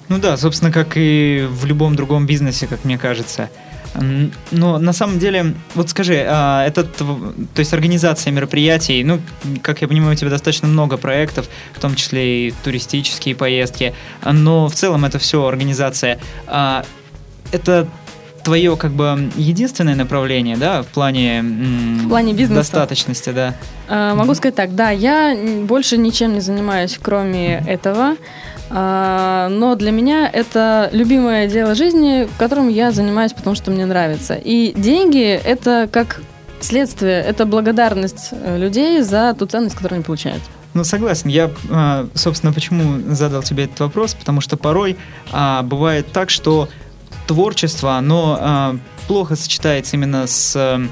Ну 0.09 0.19
да, 0.19 0.37
собственно, 0.37 0.71
как 0.71 0.97
и 0.97 1.47
в 1.51 1.67
любом 1.67 1.97
другом 1.97 2.27
бизнесе, 2.27 2.67
как 2.67 2.85
мне 2.85 2.97
кажется. 2.97 3.51
Но 4.51 4.79
на 4.79 4.93
самом 4.93 5.19
деле, 5.19 5.55
вот 5.75 5.89
скажи, 5.89 6.25
а 6.29 6.67
этот, 6.67 6.97
то 6.97 7.35
есть 7.57 7.73
организация 7.73 8.31
мероприятий, 8.31 9.03
ну, 9.03 9.21
как 9.63 9.81
я 9.81 9.89
понимаю, 9.89 10.13
у 10.13 10.15
тебя 10.17 10.31
достаточно 10.31 10.69
много 10.69 10.97
проектов, 10.99 11.49
в 11.73 11.81
том 11.81 11.95
числе 11.95 12.49
и 12.49 12.55
туристические 12.63 13.35
поездки, 13.35 13.95
но 14.23 14.69
в 14.69 14.75
целом 14.75 15.05
это 15.07 15.19
все 15.19 15.47
организация. 15.47 16.19
А 16.47 16.85
это 17.53 17.89
твое 18.47 18.77
как 18.77 18.93
бы 18.93 19.29
единственное 19.35 19.97
направление, 19.97 20.57
да, 20.57 20.85
в 20.85 20.87
плане, 20.87 21.43
в 21.43 22.09
плане 22.09 22.33
бизнеса. 22.33 22.61
достаточности, 22.61 23.31
да? 23.31 23.55
А, 23.89 24.15
могу 24.15 24.35
сказать 24.35 24.55
так, 24.55 24.77
да, 24.77 24.91
я 24.91 25.37
больше 25.65 25.99
ничем 25.99 26.33
не 26.33 26.39
занимаюсь, 26.39 26.97
кроме 27.03 27.65
этого. 27.67 28.15
А, 28.71 29.49
но 29.49 29.75
для 29.75 29.91
меня 29.91 30.31
это 30.33 30.89
любимое 30.93 31.49
дело 31.49 31.75
жизни, 31.75 32.29
которым 32.39 32.69
я 32.69 32.93
занимаюсь, 32.93 33.33
потому 33.33 33.57
что 33.57 33.73
мне 33.73 33.85
нравится. 33.85 34.35
И 34.35 34.73
деньги 34.77 35.25
это 35.25 35.89
как 35.91 36.21
следствие, 36.61 37.21
это 37.21 37.47
благодарность 37.47 38.29
э, 38.31 38.59
людей 38.59 39.03
за 39.03 39.35
ту 39.37 39.47
ценность, 39.47 39.75
которую 39.75 39.97
они 39.97 40.05
получают. 40.05 40.43
Ну, 40.73 40.85
согласен. 40.85 41.31
Я, 41.31 41.51
а, 41.69 42.07
собственно, 42.15 42.53
почему 42.53 43.13
задал 43.13 43.43
тебе 43.43 43.65
этот 43.65 43.81
вопрос, 43.81 44.15
потому 44.15 44.41
что 44.41 44.57
порой 44.57 44.97
бывает 45.65 46.13
так, 46.13 46.31
что 46.31 46.69
творчество, 47.27 47.97
оно 47.97 48.39
э, 48.41 48.79
плохо 49.07 49.37
сочетается 49.37 49.97
именно 49.97 50.27
с 50.27 50.55
э, 50.57 50.87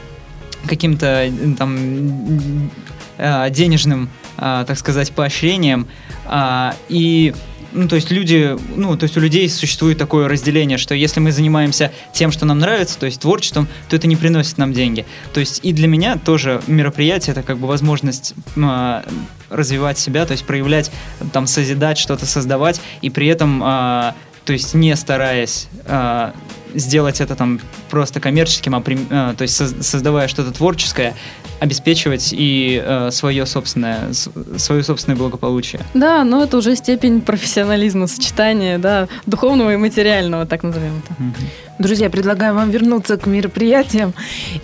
каким-то 0.66 1.32
там 1.58 2.70
э, 3.18 3.50
денежным, 3.50 4.08
э, 4.36 4.64
так 4.66 4.78
сказать, 4.78 5.12
поощрением. 5.12 5.86
Э, 6.26 6.72
и 6.88 7.34
ну, 7.74 7.88
то 7.88 7.96
есть 7.96 8.10
люди, 8.10 8.56
ну, 8.76 8.96
то 8.96 9.04
есть 9.04 9.16
у 9.16 9.20
людей 9.20 9.48
существует 9.48 9.98
такое 9.98 10.28
разделение, 10.28 10.78
что 10.78 10.94
если 10.94 11.18
мы 11.18 11.32
занимаемся 11.32 11.90
тем, 12.12 12.30
что 12.30 12.46
нам 12.46 12.60
нравится, 12.60 12.98
то 12.98 13.06
есть 13.06 13.20
творчеством, 13.20 13.66
то 13.88 13.96
это 13.96 14.06
не 14.06 14.16
приносит 14.16 14.58
нам 14.58 14.72
деньги. 14.72 15.04
То 15.32 15.40
есть 15.40 15.60
и 15.64 15.72
для 15.72 15.88
меня 15.88 16.16
тоже 16.16 16.62
мероприятие 16.68 17.32
это 17.32 17.42
как 17.42 17.58
бы 17.58 17.66
возможность 17.66 18.34
э, 18.56 19.02
развивать 19.50 19.98
себя, 19.98 20.24
то 20.24 20.32
есть 20.32 20.44
проявлять, 20.46 20.90
там, 21.32 21.46
созидать, 21.46 21.98
что-то 21.98 22.26
создавать, 22.26 22.80
и 23.02 23.10
при 23.10 23.26
этом 23.26 23.62
э, 23.62 24.12
то 24.44 24.52
есть 24.52 24.74
не 24.74 24.94
стараясь 24.96 25.68
э, 25.86 26.32
сделать 26.74 27.20
это 27.20 27.34
там 27.34 27.60
просто 27.90 28.20
коммерческим, 28.20 28.74
а 28.74 28.80
при, 28.80 28.98
э, 29.10 29.34
то 29.36 29.42
есть 29.42 29.56
соз, 29.56 29.74
создавая 29.80 30.28
что-то 30.28 30.52
творческое, 30.52 31.14
обеспечивать 31.60 32.30
и 32.32 32.82
э, 32.84 33.10
свое 33.10 33.46
собственное, 33.46 34.12
свое 34.58 34.82
собственное 34.82 35.16
благополучие. 35.16 35.80
Да, 35.94 36.24
но 36.24 36.44
это 36.44 36.58
уже 36.58 36.76
степень 36.76 37.20
профессионализма, 37.20 38.06
сочетания, 38.06 38.78
да, 38.78 39.08
духовного 39.26 39.72
и 39.72 39.76
материального, 39.76 40.46
так 40.46 40.62
назовем 40.62 41.02
это. 41.04 41.14
Друзья, 41.78 42.10
предлагаю 42.10 42.54
вам 42.54 42.70
вернуться 42.70 43.16
к 43.16 43.26
мероприятиям 43.26 44.14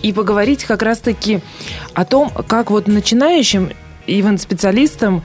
и 0.01 0.13
поговорить 0.13 0.63
как 0.63 0.81
раз-таки 0.81 1.41
о 1.93 2.05
том, 2.05 2.29
как 2.29 2.71
вот 2.71 2.87
начинающим 2.87 3.71
ивент-специалистам 4.07 5.23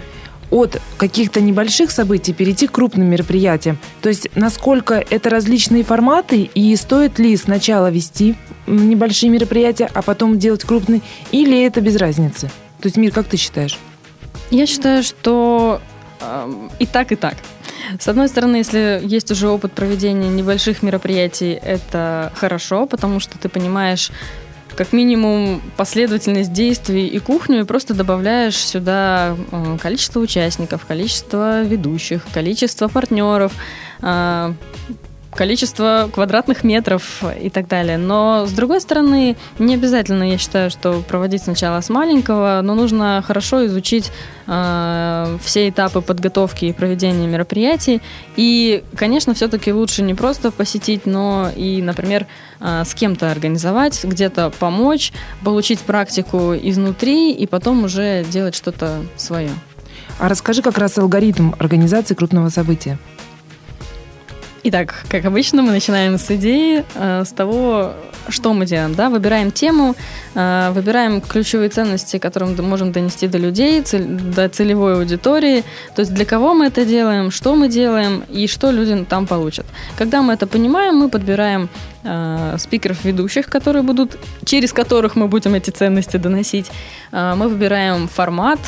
от 0.50 0.80
каких-то 0.96 1.40
небольших 1.40 1.90
событий 1.90 2.32
перейти 2.32 2.66
к 2.66 2.72
крупным 2.72 3.06
мероприятиям. 3.06 3.78
То 4.02 4.08
есть 4.08 4.28
насколько 4.34 4.94
это 4.94 5.30
различные 5.30 5.84
форматы 5.84 6.50
и 6.54 6.74
стоит 6.76 7.18
ли 7.18 7.36
сначала 7.36 7.90
вести 7.90 8.36
небольшие 8.66 9.30
мероприятия, 9.30 9.90
а 9.92 10.02
потом 10.02 10.38
делать 10.38 10.64
крупные, 10.64 11.02
или 11.32 11.62
это 11.64 11.80
без 11.80 11.96
разницы? 11.96 12.50
То 12.80 12.86
есть, 12.86 12.96
Мир, 12.96 13.12
как 13.12 13.26
ты 13.26 13.36
считаешь? 13.36 13.78
Я 14.50 14.66
считаю, 14.66 15.02
что 15.02 15.80
э, 16.20 16.52
и 16.78 16.86
так, 16.86 17.12
и 17.12 17.16
так. 17.16 17.34
С 17.98 18.08
одной 18.08 18.28
стороны, 18.28 18.56
если 18.56 19.00
есть 19.02 19.30
уже 19.30 19.48
опыт 19.48 19.72
проведения 19.72 20.28
небольших 20.28 20.82
мероприятий, 20.82 21.52
это 21.52 22.32
хорошо, 22.34 22.86
потому 22.86 23.20
что 23.20 23.38
ты 23.38 23.48
понимаешь, 23.48 24.10
как 24.76 24.92
минимум 24.92 25.62
последовательность 25.76 26.52
действий 26.52 27.06
и 27.06 27.18
кухню, 27.18 27.60
и 27.60 27.64
просто 27.64 27.94
добавляешь 27.94 28.56
сюда 28.56 29.36
э, 29.50 29.78
количество 29.80 30.20
участников, 30.20 30.84
количество 30.84 31.62
ведущих, 31.62 32.22
количество 32.32 32.88
партнеров, 32.88 33.52
э, 34.02 34.52
количество 35.36 36.10
квадратных 36.12 36.64
метров 36.64 37.22
и 37.40 37.50
так 37.50 37.68
далее. 37.68 37.98
Но, 37.98 38.46
с 38.46 38.52
другой 38.52 38.80
стороны, 38.80 39.36
не 39.58 39.74
обязательно, 39.74 40.24
я 40.24 40.38
считаю, 40.38 40.70
что 40.70 41.02
проводить 41.06 41.42
сначала 41.44 41.80
с 41.80 41.88
маленького, 41.88 42.60
но 42.64 42.74
нужно 42.74 43.22
хорошо 43.24 43.66
изучить 43.66 44.10
э, 44.46 45.38
все 45.42 45.68
этапы 45.68 46.00
подготовки 46.00 46.64
и 46.64 46.72
проведения 46.72 47.26
мероприятий. 47.26 48.02
И, 48.36 48.82
конечно, 48.96 49.34
все-таки 49.34 49.72
лучше 49.72 50.02
не 50.02 50.14
просто 50.14 50.50
посетить, 50.50 51.06
но 51.06 51.50
и, 51.54 51.82
например, 51.82 52.26
э, 52.60 52.82
с 52.84 52.94
кем-то 52.94 53.30
организовать, 53.30 54.02
где-то 54.04 54.50
помочь, 54.58 55.12
получить 55.44 55.80
практику 55.80 56.54
изнутри 56.54 57.32
и 57.32 57.46
потом 57.46 57.84
уже 57.84 58.24
делать 58.24 58.54
что-то 58.54 59.02
свое. 59.16 59.50
А 60.18 60.28
расскажи 60.28 60.62
как 60.62 60.78
раз 60.78 60.96
алгоритм 60.98 61.52
организации 61.58 62.14
крупного 62.14 62.48
события. 62.48 62.98
Итак, 64.68 65.04
как 65.08 65.24
обычно, 65.24 65.62
мы 65.62 65.70
начинаем 65.70 66.18
с 66.18 66.28
идеи, 66.28 66.84
э, 66.96 67.24
с 67.24 67.30
того, 67.30 67.92
что 68.28 68.52
мы 68.52 68.66
делаем, 68.66 68.96
да, 68.96 69.10
выбираем 69.10 69.52
тему, 69.52 69.94
э, 70.34 70.72
выбираем 70.72 71.20
ключевые 71.20 71.68
ценности, 71.68 72.18
которые 72.18 72.50
мы 72.50 72.62
можем 72.64 72.90
донести 72.90 73.28
до 73.28 73.38
людей, 73.38 73.84
до 74.34 74.48
целевой 74.48 74.94
аудитории, 74.94 75.62
то 75.94 76.02
есть 76.02 76.12
для 76.12 76.24
кого 76.24 76.54
мы 76.54 76.66
это 76.66 76.84
делаем, 76.84 77.30
что 77.30 77.54
мы 77.54 77.68
делаем 77.68 78.24
и 78.28 78.48
что 78.48 78.72
люди 78.72 79.04
там 79.08 79.28
получат. 79.28 79.66
Когда 79.96 80.20
мы 80.20 80.32
это 80.32 80.48
понимаем, 80.48 80.96
мы 80.96 81.10
подбираем 81.10 81.68
э, 82.02 82.56
спикеров 82.58 83.04
ведущих, 83.04 83.46
которые 83.46 83.84
будут, 83.84 84.18
через 84.44 84.72
которых 84.72 85.14
мы 85.14 85.28
будем 85.28 85.54
эти 85.54 85.70
ценности 85.70 86.16
доносить. 86.16 86.72
Мы 87.12 87.48
выбираем 87.48 88.08
формат, 88.08 88.58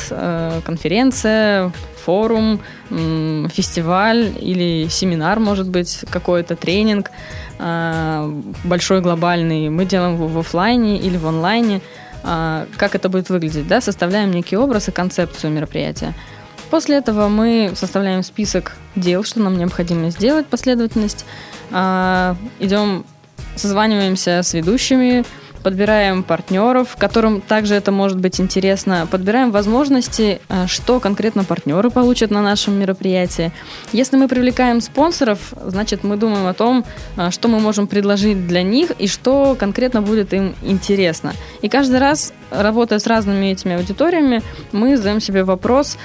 конференция, 0.65 1.71
форум, 1.99 2.61
фестиваль 2.89 4.33
или 4.39 4.87
семинар, 4.89 5.39
может 5.39 5.67
быть, 5.67 6.05
какой-то 6.09 6.55
тренинг 6.55 7.11
а, 7.59 8.31
большой, 8.63 9.01
глобальный. 9.01 9.69
Мы 9.69 9.85
делаем 9.85 10.15
его 10.15 10.27
в 10.27 10.39
офлайне 10.39 10.97
или 10.97 11.17
в 11.17 11.27
онлайне. 11.27 11.81
А, 12.23 12.67
как 12.77 12.95
это 12.95 13.09
будет 13.09 13.29
выглядеть? 13.29 13.67
Да? 13.67 13.81
Составляем 13.81 14.31
некий 14.31 14.57
образ 14.57 14.87
и 14.87 14.91
концепцию 14.91 15.51
мероприятия. 15.51 16.13
После 16.69 16.97
этого 16.97 17.27
мы 17.27 17.71
составляем 17.75 18.23
список 18.23 18.77
дел, 18.95 19.23
что 19.23 19.39
нам 19.41 19.57
необходимо 19.57 20.09
сделать, 20.09 20.45
последовательность. 20.45 21.25
А, 21.71 22.35
идем, 22.59 23.05
созваниваемся 23.55 24.41
с 24.43 24.53
ведущими, 24.53 25.25
подбираем 25.63 26.23
партнеров, 26.23 26.95
которым 26.97 27.41
также 27.41 27.75
это 27.75 27.91
может 27.91 28.19
быть 28.19 28.39
интересно, 28.39 29.07
подбираем 29.09 29.51
возможности, 29.51 30.39
э, 30.49 30.67
что 30.67 30.99
конкретно 30.99 31.43
партнеры 31.43 31.89
получат 31.89 32.31
на 32.31 32.41
нашем 32.41 32.79
мероприятии. 32.79 33.51
Если 33.91 34.17
мы 34.17 34.27
привлекаем 34.27 34.81
спонсоров, 34.81 35.53
значит 35.65 36.03
мы 36.03 36.17
думаем 36.17 36.47
о 36.47 36.53
том, 36.53 36.85
э, 37.17 37.31
что 37.31 37.47
мы 37.47 37.59
можем 37.59 37.87
предложить 37.87 38.47
для 38.47 38.63
них 38.63 38.91
и 38.99 39.07
что 39.07 39.55
конкретно 39.59 40.01
будет 40.01 40.33
им 40.33 40.55
интересно. 40.61 41.33
И 41.61 41.69
каждый 41.69 41.99
раз, 41.99 42.33
работая 42.51 42.99
с 42.99 43.07
разными 43.07 43.47
этими 43.47 43.75
аудиториями, 43.75 44.41
мы 44.71 44.97
задаем 44.97 45.21
себе 45.21 45.43
вопрос, 45.43 45.97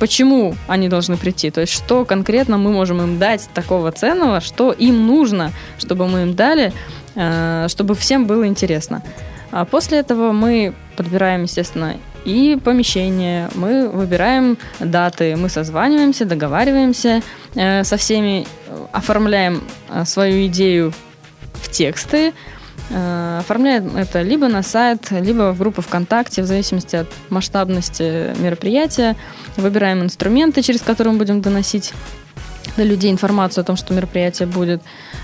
почему 0.00 0.56
они 0.66 0.88
должны 0.88 1.16
прийти, 1.16 1.50
то 1.50 1.60
есть 1.60 1.72
что 1.72 2.04
конкретно 2.04 2.58
мы 2.58 2.72
можем 2.72 3.00
им 3.00 3.18
дать 3.20 3.48
такого 3.54 3.92
ценного, 3.92 4.40
что 4.40 4.72
им 4.72 5.06
нужно, 5.06 5.52
чтобы 5.78 6.08
мы 6.08 6.22
им 6.22 6.34
дали, 6.34 6.72
Э, 7.14 7.66
чтобы 7.68 7.94
всем 7.94 8.26
было 8.26 8.46
интересно. 8.46 9.02
А 9.50 9.64
после 9.64 9.98
этого 9.98 10.32
мы 10.32 10.74
подбираем, 10.96 11.42
естественно, 11.42 11.96
и 12.24 12.58
помещение. 12.62 13.48
Мы 13.54 13.88
выбираем 13.88 14.58
даты, 14.78 15.36
мы 15.36 15.48
созваниваемся, 15.48 16.24
договариваемся 16.24 17.22
э, 17.54 17.82
со 17.84 17.96
всеми, 17.96 18.46
оформляем 18.92 19.62
э, 19.88 20.04
свою 20.04 20.46
идею 20.46 20.92
в 21.54 21.70
тексты, 21.70 22.32
оформляем 22.90 23.96
это 23.96 24.22
либо 24.22 24.48
на 24.48 24.62
сайт, 24.62 25.10
либо 25.10 25.52
в 25.52 25.58
группу 25.58 25.80
ВКонтакте, 25.82 26.42
в 26.42 26.46
зависимости 26.46 26.96
от 26.96 27.08
масштабности 27.28 28.34
мероприятия. 28.40 29.16
Выбираем 29.56 30.02
инструменты, 30.02 30.62
через 30.62 30.82
которые 30.82 31.12
мы 31.12 31.18
будем 31.18 31.40
доносить 31.40 31.92
до 32.76 32.82
людей 32.82 33.10
информацию 33.10 33.62
о 33.62 33.64
том, 33.64 33.76
что 33.76 33.94
мероприятие 33.94 34.46
будет. 34.46 34.82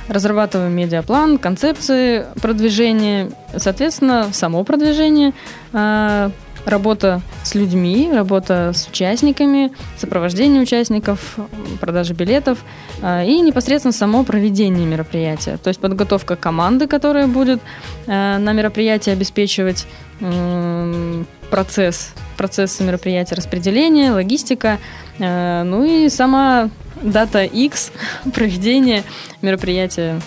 Разрабатываем 0.09 0.73
медиаплан, 0.73 1.39
концепции 1.39 2.27
продвижения, 2.41 3.31
соответственно, 3.57 4.29
само 4.33 4.63
продвижение, 4.65 5.33
а, 5.73 6.31
работа 6.67 7.23
с 7.45 7.55
людьми, 7.55 8.11
работа 8.13 8.73
с 8.75 8.89
участниками, 8.89 9.73
сопровождение 9.97 10.61
участников, 10.61 11.39
продажа 11.81 12.13
билетов 12.13 12.59
а, 13.03 13.25
и 13.25 13.41
непосредственно 13.41 13.93
само 13.93 14.25
проведение 14.25 14.85
мероприятия. 14.85 15.57
То 15.57 15.69
есть 15.69 15.81
подготовка 15.81 16.37
команды, 16.37 16.87
которая 16.89 17.29
будет 17.29 17.61
а, 18.07 18.39
на 18.39 18.53
мероприятии 18.53 19.11
обеспечивать 19.11 19.87
процесс, 21.51 22.15
процесс 22.39 22.81
мероприятия, 22.81 23.35
распределение, 23.35 24.13
логистика, 24.13 24.79
ну 25.19 25.85
и 25.85 26.09
сама 26.09 26.71
дата 27.03 27.45
X 27.45 27.93
проведения 28.35 29.05
мероприятия. 29.43 30.21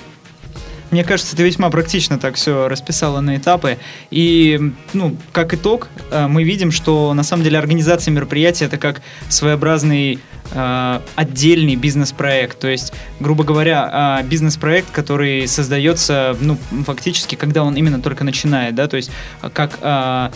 Мне 0.91 1.04
кажется, 1.04 1.36
ты 1.36 1.43
весьма 1.43 1.69
практично 1.69 2.17
так 2.17 2.36
все 2.36 2.67
расписала 2.67 3.19
на 3.21 3.38
этапы. 3.38 3.78
И, 4.10 4.60
ну, 4.93 5.15
как 5.32 5.54
итог, 5.54 5.89
э, 6.10 6.28
мы 6.28 6.43
видим, 6.43 6.71
что 6.71 7.13
на 7.13 7.23
самом 7.23 7.43
деле 7.43 7.60
организация 7.60 8.12
мероприятия 8.12 8.65
это 8.65 8.78
как 8.78 9.02
своеобразный 9.30 10.19
э, 10.52 10.99
отдельный 11.15 11.75
бизнес-проект. 11.75 12.60
То 12.60 12.67
есть, 12.67 12.91
грубо 13.19 13.43
говоря, 13.43 14.19
э, 14.21 14.28
бизнес-проект, 14.28 14.89
который 14.91 15.47
создается, 15.47 16.36
ну, 16.41 16.58
фактически, 16.86 17.36
когда 17.36 17.63
он 17.63 17.75
именно 17.75 18.02
только 18.02 18.23
начинает, 18.23 18.73
да, 18.75 18.88
то 18.88 18.97
есть 18.97 19.12
как 19.54 20.32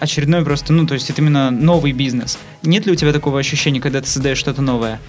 очередной 0.00 0.44
просто, 0.44 0.72
ну, 0.72 0.86
то 0.86 0.94
есть 0.94 1.10
это 1.10 1.20
именно 1.20 1.50
новый 1.50 1.92
бизнес. 1.92 2.38
Нет 2.62 2.86
ли 2.86 2.92
у 2.92 2.96
тебя 2.96 3.12
такого 3.12 3.38
ощущения, 3.38 3.80
когда 3.80 4.00
ты 4.00 4.08
создаешь 4.08 4.38
что-то 4.38 4.60
новое? 4.60 5.00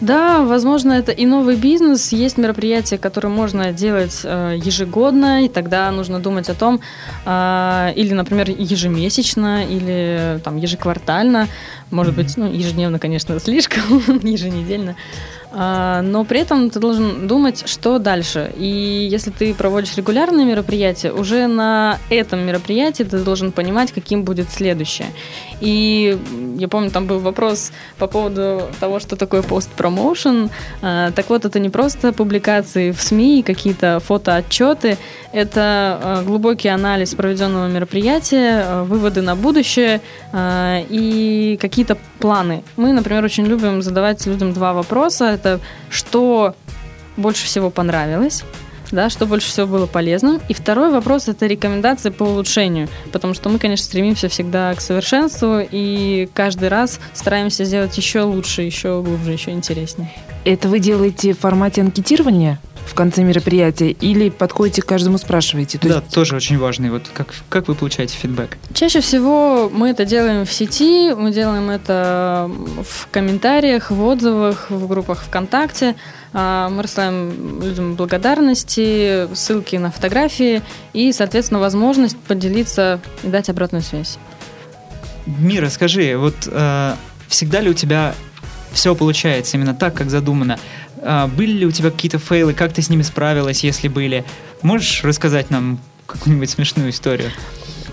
Да, 0.00 0.42
возможно, 0.42 0.92
это 0.92 1.12
и 1.12 1.26
новый 1.26 1.56
бизнес. 1.56 2.12
Есть 2.12 2.36
мероприятия, 2.36 2.98
которые 2.98 3.30
можно 3.30 3.72
делать 3.72 4.20
э, 4.24 4.56
ежегодно, 4.62 5.44
и 5.44 5.48
тогда 5.48 5.90
нужно 5.90 6.20
думать 6.20 6.48
о 6.48 6.54
том, 6.54 6.80
э, 7.24 7.92
или, 7.96 8.12
например, 8.12 8.50
ежемесячно, 8.50 9.64
или 9.64 10.40
там 10.44 10.56
ежеквартально, 10.56 11.48
может 11.90 12.14
быть, 12.14 12.36
ну, 12.36 12.50
ежедневно, 12.52 12.98
конечно, 12.98 13.38
слишком, 13.44 14.02
еженедельно. 14.22 14.96
А, 15.56 16.02
но 16.02 16.24
при 16.24 16.40
этом 16.40 16.68
ты 16.68 16.80
должен 16.80 17.28
думать, 17.28 17.68
что 17.68 17.98
дальше. 17.98 18.52
И 18.56 19.08
если 19.10 19.30
ты 19.30 19.54
проводишь 19.54 19.96
регулярные 19.96 20.44
мероприятия, 20.44 21.12
уже 21.12 21.46
на 21.46 21.98
этом 22.10 22.40
мероприятии 22.40 23.04
ты 23.04 23.18
должен 23.18 23.52
понимать, 23.52 23.92
каким 23.92 24.24
будет 24.24 24.50
следующее. 24.50 25.08
И 25.60 26.18
я 26.58 26.66
помню, 26.66 26.90
там 26.90 27.06
был 27.06 27.20
вопрос 27.20 27.70
по 27.98 28.08
поводу 28.08 28.62
того, 28.80 28.98
что 28.98 29.14
такое 29.14 29.42
пост-промоушен. 29.42 30.50
А, 30.82 31.12
так 31.12 31.30
вот, 31.30 31.44
это 31.44 31.60
не 31.60 31.70
просто 31.70 32.12
публикации 32.12 32.90
в 32.90 33.00
СМИ, 33.00 33.44
какие-то 33.44 34.00
фотоотчеты, 34.00 34.98
это 35.32 36.00
а, 36.02 36.22
глубокий 36.24 36.68
анализ 36.68 37.14
проведенного 37.14 37.68
мероприятия, 37.68 38.82
выводы 38.82 39.22
на 39.22 39.36
будущее 39.36 40.00
и 40.36 41.58
какие-то 41.60 41.96
планы. 42.18 42.64
Мы, 42.76 42.92
например, 42.92 43.24
очень 43.24 43.44
любим 43.44 43.82
задавать 43.82 44.24
людям 44.26 44.52
два 44.52 44.72
вопроса 44.72 45.38
это 45.44 45.60
что 45.90 46.54
больше 47.16 47.44
всего 47.44 47.70
понравилось, 47.70 48.44
да, 48.90 49.10
что 49.10 49.26
больше 49.26 49.48
всего 49.48 49.66
было 49.66 49.86
полезным. 49.86 50.40
И 50.48 50.54
второй 50.54 50.90
вопрос– 50.90 51.28
это 51.28 51.46
рекомендации 51.46 52.10
по 52.10 52.24
улучшению, 52.24 52.88
потому 53.12 53.34
что 53.34 53.48
мы, 53.48 53.58
конечно, 53.58 53.84
стремимся 53.84 54.28
всегда 54.28 54.74
к 54.74 54.80
совершенству 54.80 55.60
и 55.60 56.28
каждый 56.34 56.68
раз 56.68 57.00
стараемся 57.12 57.64
сделать 57.64 57.96
еще 57.96 58.22
лучше, 58.22 58.62
еще 58.62 59.02
глубже, 59.02 59.32
еще 59.32 59.50
интереснее. 59.50 60.10
Это 60.44 60.68
вы 60.68 60.78
делаете 60.78 61.32
в 61.32 61.40
формате 61.40 61.80
анкетирования? 61.80 62.58
В 62.86 62.94
конце 62.94 63.22
мероприятия 63.22 63.90
или 63.90 64.28
подходите 64.28 64.82
к 64.82 64.86
каждому 64.86 65.18
спрашиваете? 65.18 65.78
То 65.78 65.88
да, 65.88 65.94
есть... 65.96 66.08
тоже 66.08 66.36
очень 66.36 66.58
важный. 66.58 66.90
Вот 66.90 67.10
как, 67.12 67.28
как 67.48 67.68
вы 67.68 67.74
получаете 67.74 68.16
фидбэк? 68.16 68.58
Чаще 68.74 69.00
всего 69.00 69.70
мы 69.72 69.90
это 69.90 70.04
делаем 70.04 70.44
в 70.44 70.52
сети, 70.52 71.14
мы 71.14 71.32
делаем 71.32 71.70
это 71.70 72.50
в 72.82 73.08
комментариях, 73.10 73.90
в 73.90 74.02
отзывах, 74.02 74.70
в 74.70 74.86
группах 74.86 75.22
ВКонтакте. 75.24 75.96
А, 76.32 76.68
мы 76.68 76.82
рассылаем 76.82 77.62
людям 77.62 77.94
благодарности, 77.94 79.32
ссылки 79.34 79.76
на 79.76 79.90
фотографии 79.90 80.62
и, 80.92 81.12
соответственно, 81.12 81.60
возможность 81.60 82.18
поделиться 82.18 83.00
и 83.22 83.28
дать 83.28 83.48
обратную 83.48 83.82
связь. 83.82 84.18
Мира, 85.26 85.68
скажи, 85.70 86.16
вот 86.18 86.34
э, 86.46 86.94
всегда 87.28 87.60
ли 87.60 87.70
у 87.70 87.74
тебя 87.74 88.14
все 88.72 88.94
получается 88.94 89.56
именно 89.56 89.74
так, 89.74 89.94
как 89.94 90.10
задумано? 90.10 90.58
А, 91.02 91.26
были 91.28 91.52
ли 91.52 91.66
у 91.66 91.70
тебя 91.70 91.90
какие-то 91.90 92.18
фейлы, 92.18 92.54
как 92.54 92.72
ты 92.72 92.82
с 92.82 92.90
ними 92.90 93.02
справилась, 93.02 93.64
если 93.64 93.88
были? 93.88 94.24
Можешь 94.62 95.04
рассказать 95.04 95.50
нам 95.50 95.78
какую-нибудь 96.06 96.50
смешную 96.50 96.90
историю? 96.90 97.30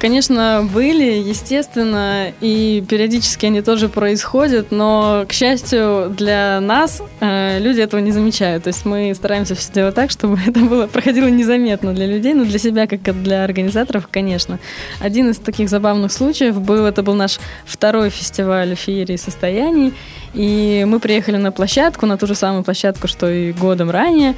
Конечно, 0.01 0.67
были, 0.73 1.29
естественно, 1.29 2.33
и 2.41 2.83
периодически 2.89 3.45
они 3.45 3.61
тоже 3.61 3.87
происходят, 3.87 4.71
но, 4.71 5.25
к 5.27 5.31
счастью, 5.31 6.11
для 6.17 6.59
нас 6.59 7.03
э, 7.19 7.59
люди 7.59 7.81
этого 7.81 8.01
не 8.01 8.11
замечают. 8.11 8.63
То 8.63 8.69
есть 8.69 8.83
мы 8.83 9.13
стараемся 9.13 9.53
все 9.53 9.71
делать 9.71 9.93
так, 9.93 10.09
чтобы 10.09 10.39
это 10.47 10.59
было, 10.61 10.87
проходило 10.87 11.27
незаметно 11.27 11.93
для 11.93 12.07
людей, 12.07 12.33
но 12.33 12.45
для 12.45 12.57
себя, 12.57 12.87
как 12.87 13.07
и 13.07 13.11
для 13.11 13.43
организаторов, 13.43 14.07
конечно. 14.09 14.57
Один 14.99 15.29
из 15.29 15.37
таких 15.37 15.69
забавных 15.69 16.11
случаев 16.11 16.59
был, 16.59 16.87
это 16.87 17.03
был 17.03 17.13
наш 17.13 17.39
второй 17.65 18.09
фестиваль 18.09 18.73
феерии 18.73 19.17
состояний, 19.17 19.93
и 20.33 20.83
мы 20.87 20.99
приехали 20.99 21.37
на 21.37 21.51
площадку, 21.51 22.07
на 22.07 22.17
ту 22.17 22.25
же 22.25 22.33
самую 22.33 22.63
площадку, 22.63 23.07
что 23.07 23.29
и 23.29 23.51
годом 23.51 23.91
ранее, 23.91 24.33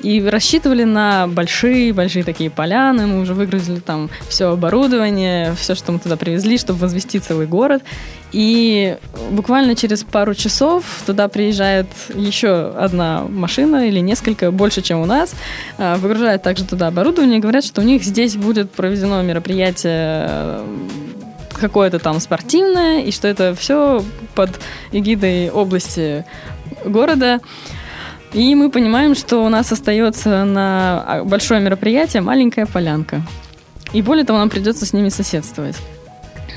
и 0.00 0.22
рассчитывали 0.22 0.84
на 0.84 1.26
большие-большие 1.26 2.24
такие 2.24 2.50
поляны. 2.50 3.06
Мы 3.06 3.20
уже 3.20 3.34
выгрузили 3.34 3.80
там 3.80 4.10
все 4.28 4.50
оборудование, 4.52 5.54
все, 5.54 5.74
что 5.74 5.92
мы 5.92 5.98
туда 5.98 6.16
привезли, 6.16 6.58
чтобы 6.58 6.80
возвести 6.80 7.18
целый 7.18 7.46
город. 7.46 7.82
И 8.30 8.96
буквально 9.30 9.74
через 9.74 10.04
пару 10.04 10.34
часов 10.34 10.84
туда 11.06 11.28
приезжает 11.28 11.86
еще 12.14 12.70
одна 12.70 13.24
машина 13.28 13.88
или 13.88 14.00
несколько, 14.00 14.50
больше, 14.50 14.82
чем 14.82 15.00
у 15.00 15.06
нас. 15.06 15.34
А, 15.78 15.96
выгружают 15.96 16.42
также 16.42 16.64
туда 16.64 16.88
оборудование 16.88 17.40
говорят, 17.40 17.64
что 17.64 17.80
у 17.80 17.84
них 17.84 18.04
здесь 18.04 18.36
будет 18.36 18.70
проведено 18.70 19.22
мероприятие 19.22 20.26
э, 20.28 20.66
какое-то 21.54 21.98
там 21.98 22.20
спортивное, 22.20 23.00
и 23.00 23.10
что 23.10 23.28
это 23.28 23.54
все 23.54 24.04
под 24.34 24.50
эгидой 24.92 25.50
области 25.50 26.24
города. 26.84 27.40
И 28.32 28.54
мы 28.54 28.70
понимаем, 28.70 29.14
что 29.14 29.44
у 29.44 29.48
нас 29.48 29.72
остается 29.72 30.44
на 30.44 31.04
а, 31.06 31.24
большое 31.24 31.60
мероприятие 31.60 32.22
маленькая 32.22 32.66
полянка. 32.66 33.22
И 33.92 34.02
более 34.02 34.24
того, 34.24 34.38
нам 34.38 34.50
придется 34.50 34.84
с 34.84 34.92
ними 34.92 35.08
соседствовать. 35.08 35.76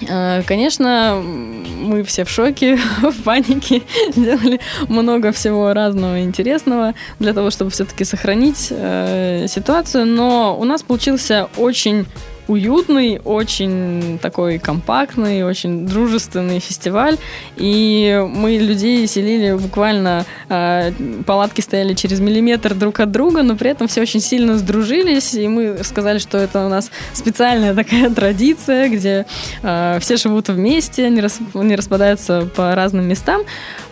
А, 0.10 0.42
конечно, 0.44 1.22
мы 1.24 2.04
все 2.04 2.26
в 2.26 2.30
шоке, 2.30 2.78
в 3.02 3.24
панике, 3.24 3.84
делали 4.16 4.60
много 4.88 5.32
всего 5.32 5.74
разного 5.74 6.22
интересного 6.22 6.94
для 7.20 7.34
того, 7.34 7.50
чтобы 7.52 7.72
все-таки 7.72 8.04
сохранить 8.04 8.68
э, 8.70 9.46
ситуацию, 9.48 10.06
но 10.06 10.58
у 10.60 10.64
нас 10.64 10.84
получился 10.84 11.48
очень 11.58 12.06
уютный, 12.48 13.20
очень 13.24 14.20
такой 14.22 14.60
компактный, 14.60 15.44
очень 15.44 15.86
дружественный 15.86 16.60
фестиваль. 16.60 17.18
И 17.56 18.24
мы 18.30 18.58
людей 18.58 19.08
селили 19.08 19.54
буквально, 19.54 20.26
э, 20.50 20.92
палатки 21.26 21.62
стояли 21.62 21.94
через 21.94 22.20
миллиметр 22.20 22.74
друг 22.74 23.00
от 23.00 23.12
друга, 23.12 23.44
но 23.44 23.56
при 23.56 23.72
этом 23.72 23.88
все 23.88 24.02
очень 24.02 24.20
сильно 24.20 24.58
сдружились. 24.58 25.34
И 25.34 25.48
мы 25.48 25.84
сказали, 25.84 26.18
что 26.20 26.38
это 26.38 26.66
у 26.66 26.70
нас 26.70 26.92
специальная 27.14 27.74
такая 27.74 28.10
традиция, 28.16 28.90
где 28.90 29.26
э, 29.64 29.98
все 30.02 30.18
живут 30.18 30.50
вместе, 30.50 31.10
не, 31.10 31.22
рас, 31.22 31.40
не 31.54 31.76
распадаются 31.76 32.48
по 32.56 32.76
разным 32.76 33.08
местам. 33.08 33.42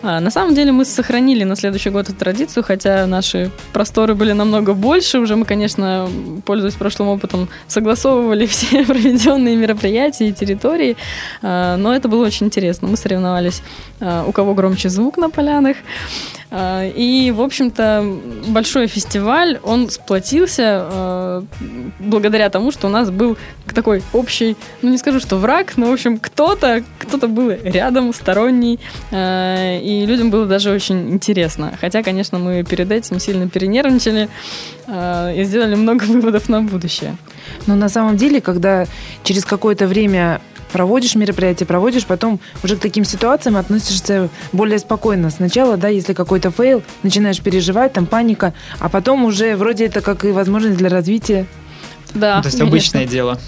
А 0.02 0.20
на 0.20 0.30
самом 0.30 0.54
деле 0.54 0.72
мы 0.72 0.84
сохранили 0.84 1.44
на 1.44 1.56
следующий 1.56 1.90
год 1.90 2.08
эту 2.08 2.16
традицию, 2.16 2.64
хотя 2.64 3.06
наши 3.06 3.50
просторы 3.72 4.14
были 4.14 4.32
намного 4.32 4.74
больше. 4.74 5.18
Уже 5.18 5.36
мы, 5.36 5.44
конечно, 5.44 6.08
пользуясь 6.44 6.74
прошлым 6.74 7.08
опытом, 7.08 7.48
согласовывали 7.66 8.39
все 8.46 8.84
проведенные 8.84 9.56
мероприятия 9.56 10.28
и 10.28 10.32
территории. 10.32 10.96
А, 11.42 11.76
но 11.76 11.94
это 11.94 12.08
было 12.08 12.26
очень 12.26 12.46
интересно. 12.46 12.88
Мы 12.88 12.96
соревновались, 12.96 13.62
а, 14.00 14.24
у 14.26 14.32
кого 14.32 14.54
громче 14.54 14.88
звук 14.88 15.16
на 15.16 15.30
полянах. 15.30 15.76
А, 16.52 16.84
и, 16.84 17.30
в 17.30 17.40
общем-то, 17.40 18.04
большой 18.48 18.88
фестиваль, 18.88 19.60
он 19.62 19.88
сплотился 19.88 20.88
э, 20.90 21.42
благодаря 22.00 22.50
тому, 22.50 22.72
что 22.72 22.88
у 22.88 22.90
нас 22.90 23.10
был 23.10 23.38
такой 23.72 24.02
общий, 24.12 24.56
ну 24.82 24.90
не 24.90 24.98
скажу, 24.98 25.20
что 25.20 25.36
враг, 25.36 25.76
но, 25.76 25.86
в 25.86 25.92
общем, 25.92 26.18
кто-то, 26.18 26.82
кто-то 26.98 27.28
был 27.28 27.50
рядом, 27.50 28.12
сторонний, 28.12 28.80
э, 29.12 29.78
и 29.80 30.04
людям 30.06 30.30
было 30.30 30.46
даже 30.46 30.72
очень 30.72 31.10
интересно. 31.10 31.72
Хотя, 31.80 32.02
конечно, 32.02 32.38
мы 32.38 32.64
перед 32.64 32.90
этим 32.90 33.20
сильно 33.20 33.48
перенервничали 33.48 34.22
э, 34.22 34.28
и 35.34 35.44
сделали 35.44 35.74
много 35.74 36.04
выводов 36.04 36.48
на 36.48 36.62
будущее. 36.62 37.16
Но 37.66 37.74
на 37.76 37.88
самом 37.88 38.16
деле, 38.16 38.40
когда 38.40 38.86
через 39.24 39.44
какое-то 39.44 39.86
время 39.86 40.40
проводишь 40.72 41.14
мероприятие, 41.16 41.66
проводишь, 41.66 42.06
потом 42.06 42.40
уже 42.62 42.76
к 42.76 42.80
таким 42.80 43.04
ситуациям 43.04 43.56
относишься 43.56 44.28
более 44.52 44.78
спокойно. 44.78 45.30
Сначала, 45.30 45.76
да, 45.76 45.88
если 45.88 46.12
какой-то 46.12 46.50
fail, 46.50 46.82
начинаешь 47.02 47.40
переживать, 47.40 47.92
там 47.92 48.06
паника, 48.06 48.54
а 48.78 48.88
потом 48.88 49.24
уже 49.24 49.56
вроде 49.56 49.86
это 49.86 50.00
как 50.00 50.24
и 50.24 50.30
возможность 50.30 50.76
для 50.76 50.88
развития. 50.88 51.46
Да, 52.14 52.36
Ну, 52.36 52.42
то 52.42 52.46
есть 52.48 52.58
конечно. 52.58 52.66
обычное 52.66 53.06
дело. 53.06 53.38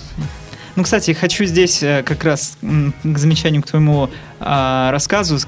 Ну, 0.75 0.85
кстати, 0.85 1.13
хочу 1.13 1.45
здесь 1.45 1.83
э, 1.83 2.03
как 2.03 2.25
раз 2.25 2.57
к 2.61 3.19
замечанию 3.19 3.63
к 3.63 3.67
твоему 3.67 4.09
а, 4.45 4.91
рассказу 4.91 5.39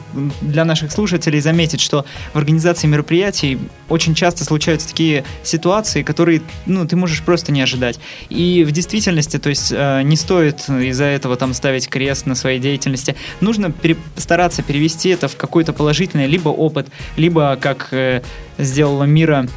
для 0.40 0.64
наших 0.64 0.92
слушателей 0.92 1.40
заметить, 1.40 1.80
что 1.80 2.04
в 2.32 2.38
организации 2.38 2.86
мероприятий 2.86 3.58
очень 3.88 4.14
часто 4.14 4.44
случаются 4.44 4.88
такие 4.88 5.24
ситуации, 5.42 6.02
которые, 6.02 6.42
ну, 6.66 6.86
ты 6.86 6.94
можешь 6.94 7.22
просто 7.22 7.50
не 7.50 7.62
ожидать. 7.62 7.98
И 8.28 8.64
в 8.64 8.70
действительности, 8.70 9.38
то 9.38 9.48
есть 9.48 9.72
э, 9.74 10.02
не 10.02 10.16
стоит 10.16 10.68
из-за 10.68 11.04
этого 11.04 11.36
там 11.36 11.54
ставить 11.54 11.88
крест 11.88 12.26
на 12.26 12.34
своей 12.34 12.60
деятельности. 12.60 13.16
Нужно 13.40 13.72
пере- 13.72 13.96
стараться 14.16 14.62
перевести 14.62 15.08
это 15.08 15.26
в 15.26 15.36
какой-то 15.36 15.72
положительный 15.72 16.26
либо 16.26 16.50
опыт, 16.50 16.88
либо, 17.16 17.56
как 17.60 17.88
э, 17.92 18.22
сделала 18.58 19.04
Мира, 19.04 19.48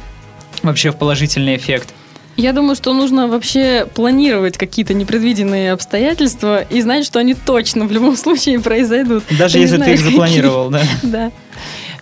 вообще 0.62 0.90
в 0.90 0.96
положительный 0.96 1.56
эффект. 1.56 1.94
Я 2.38 2.52
думаю, 2.52 2.76
что 2.76 2.94
нужно 2.94 3.26
вообще 3.26 3.84
планировать 3.92 4.56
какие-то 4.56 4.94
непредвиденные 4.94 5.72
обстоятельства 5.72 6.62
и 6.62 6.80
знать, 6.80 7.04
что 7.04 7.18
они 7.18 7.34
точно 7.34 7.84
в 7.84 7.90
любом 7.90 8.16
случае 8.16 8.60
произойдут. 8.60 9.24
Даже 9.36 9.54
Ты 9.54 9.58
если 9.58 9.76
ты 9.76 9.82
знаешь, 9.82 9.98
их 9.98 10.06
запланировал, 10.06 10.70
да. 10.70 10.78
какие. 10.78 10.98
Да. 11.10 11.32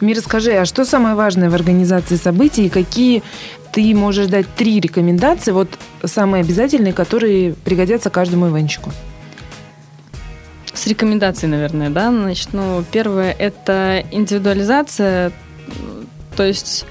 Мира, 0.03 0.21
скажи, 0.21 0.53
а 0.53 0.67
что 0.67 0.85
самое 0.85 1.15
важное 1.15 1.49
в 1.49 1.55
организации 1.55 2.17
событий 2.17 2.67
и 2.67 2.69
какие 2.69 3.23
ты 3.73 3.95
можешь 3.95 4.27
дать 4.27 4.47
три 4.55 4.79
рекомендации, 4.79 5.53
вот 5.53 5.71
самые 6.05 6.43
обязательные, 6.43 6.93
которые 6.93 7.55
пригодятся 7.55 8.11
каждому 8.11 8.51
ивенчику? 8.51 8.93
С 10.75 10.87
рекомендаций, 10.87 11.49
наверное, 11.49 11.89
да, 11.89 12.11
начну. 12.11 12.85
Первое– 12.93 13.33
это 13.39 14.05
индивидуализация, 14.11 15.33
то 16.37 16.43
есть 16.43 16.85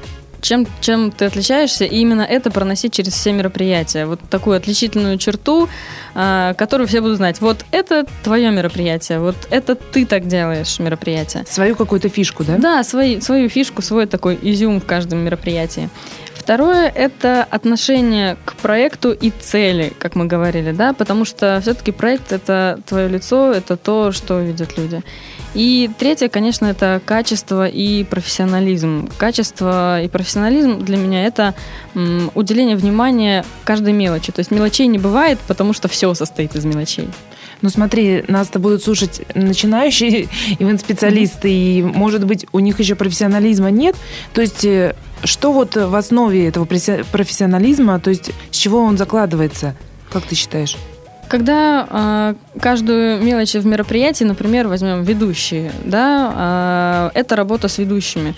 чем, 0.45 0.67
чем 0.81 1.11
ты 1.11 1.25
отличаешься, 1.25 1.85
и 1.85 1.97
именно 1.97 2.21
это 2.21 2.51
проносить 2.51 2.93
через 2.93 3.13
все 3.13 3.31
мероприятия. 3.31 4.05
Вот 4.05 4.19
такую 4.29 4.57
отличительную 4.57 5.17
черту, 5.17 5.67
а, 6.13 6.53
которую 6.53 6.87
все 6.87 7.01
будут 7.01 7.17
знать. 7.17 7.41
Вот 7.41 7.65
это 7.71 8.05
твое 8.23 8.51
мероприятие, 8.51 9.19
вот 9.19 9.35
это 9.49 9.75
ты 9.75 10.05
так 10.05 10.27
делаешь 10.27 10.79
мероприятие. 10.79 11.45
Свою 11.47 11.75
какую-то 11.75 12.09
фишку, 12.09 12.43
да? 12.43 12.57
Да, 12.57 12.83
свои, 12.83 13.19
свою 13.19 13.49
фишку, 13.49 13.81
свой 13.81 14.05
такой 14.05 14.37
изюм 14.41 14.79
в 14.79 14.85
каждом 14.85 15.19
мероприятии. 15.19 15.89
Второе– 16.45 16.89
это 16.95 17.43
отношение 17.43 18.37
к 18.45 18.53
проекту 18.57 19.11
и 19.11 19.31
цели, 19.31 19.91
как 19.97 20.13
мы 20.13 20.25
говорили, 20.25 20.73
да, 20.73 20.93
потому 20.93 21.25
что 21.25 21.57
все-таки 21.59 21.91
проект– 21.91 22.25
это 22.31 22.79
твое 22.85 23.07
лицо, 23.07 23.51
это 23.51 23.77
то, 23.77 24.11
что 24.11 24.39
видят 24.41 24.77
люди. 24.77 25.01
И 25.55 25.89
третье, 25.97 26.29
конечно, 26.29 26.67
это 26.67 27.01
качество 27.03 27.65
и 27.65 28.03
профессионализм. 28.03 29.09
Качество 29.17 29.99
и 30.03 30.07
профессионализм 30.07 30.85
для 30.85 30.97
меня– 30.97 31.25
это 31.25 31.55
уделение 32.35 32.75
внимания 32.75 33.43
каждой 33.63 33.93
мелочи. 33.93 34.31
То 34.31 34.41
есть 34.41 34.51
мелочей 34.51 34.85
не 34.85 34.99
бывает, 34.99 35.39
потому 35.47 35.73
что 35.73 35.87
все 35.87 36.13
состоит 36.13 36.55
из 36.55 36.63
мелочей. 36.63 37.09
Ну 37.63 37.69
смотри, 37.69 38.23
нас-то 38.27 38.59
будут 38.59 38.83
слушать 38.83 39.23
начинающие 39.33 40.27
ивент-специалисты, 40.59 41.51
и, 41.51 41.81
может 41.81 42.23
быть, 42.23 42.45
у 42.51 42.59
них 42.59 42.77
еще 42.79 42.93
профессионализма 42.93 43.71
нет. 43.71 43.95
То 44.33 44.41
есть, 44.41 44.63
э, 44.63 44.93
что 45.25 45.51
вот 45.51 45.75
в 45.75 45.95
основе 45.95 46.47
этого 46.47 46.65
професси- 46.65 47.05
профессионализма, 47.11 47.99
то 47.99 48.09
есть, 48.09 48.31
с 48.51 48.57
чего 48.57 48.79
он 48.79 48.97
закладывается? 48.97 49.75
Как 50.11 50.23
ты 50.23 50.35
считаешь? 50.35 50.77
Когда 51.27 51.87
э, 51.89 52.59
каждую 52.59 53.21
мелочь 53.23 53.55
в 53.55 53.65
мероприятии, 53.65 54.23
например, 54.23 54.67
возьмем 54.67 55.03
ведущие, 55.03 55.71
да, 55.83 57.11
э, 57.13 57.19
это 57.19 57.35
работа 57.35 57.67
с 57.67 57.79
ведущими. 57.79 58.35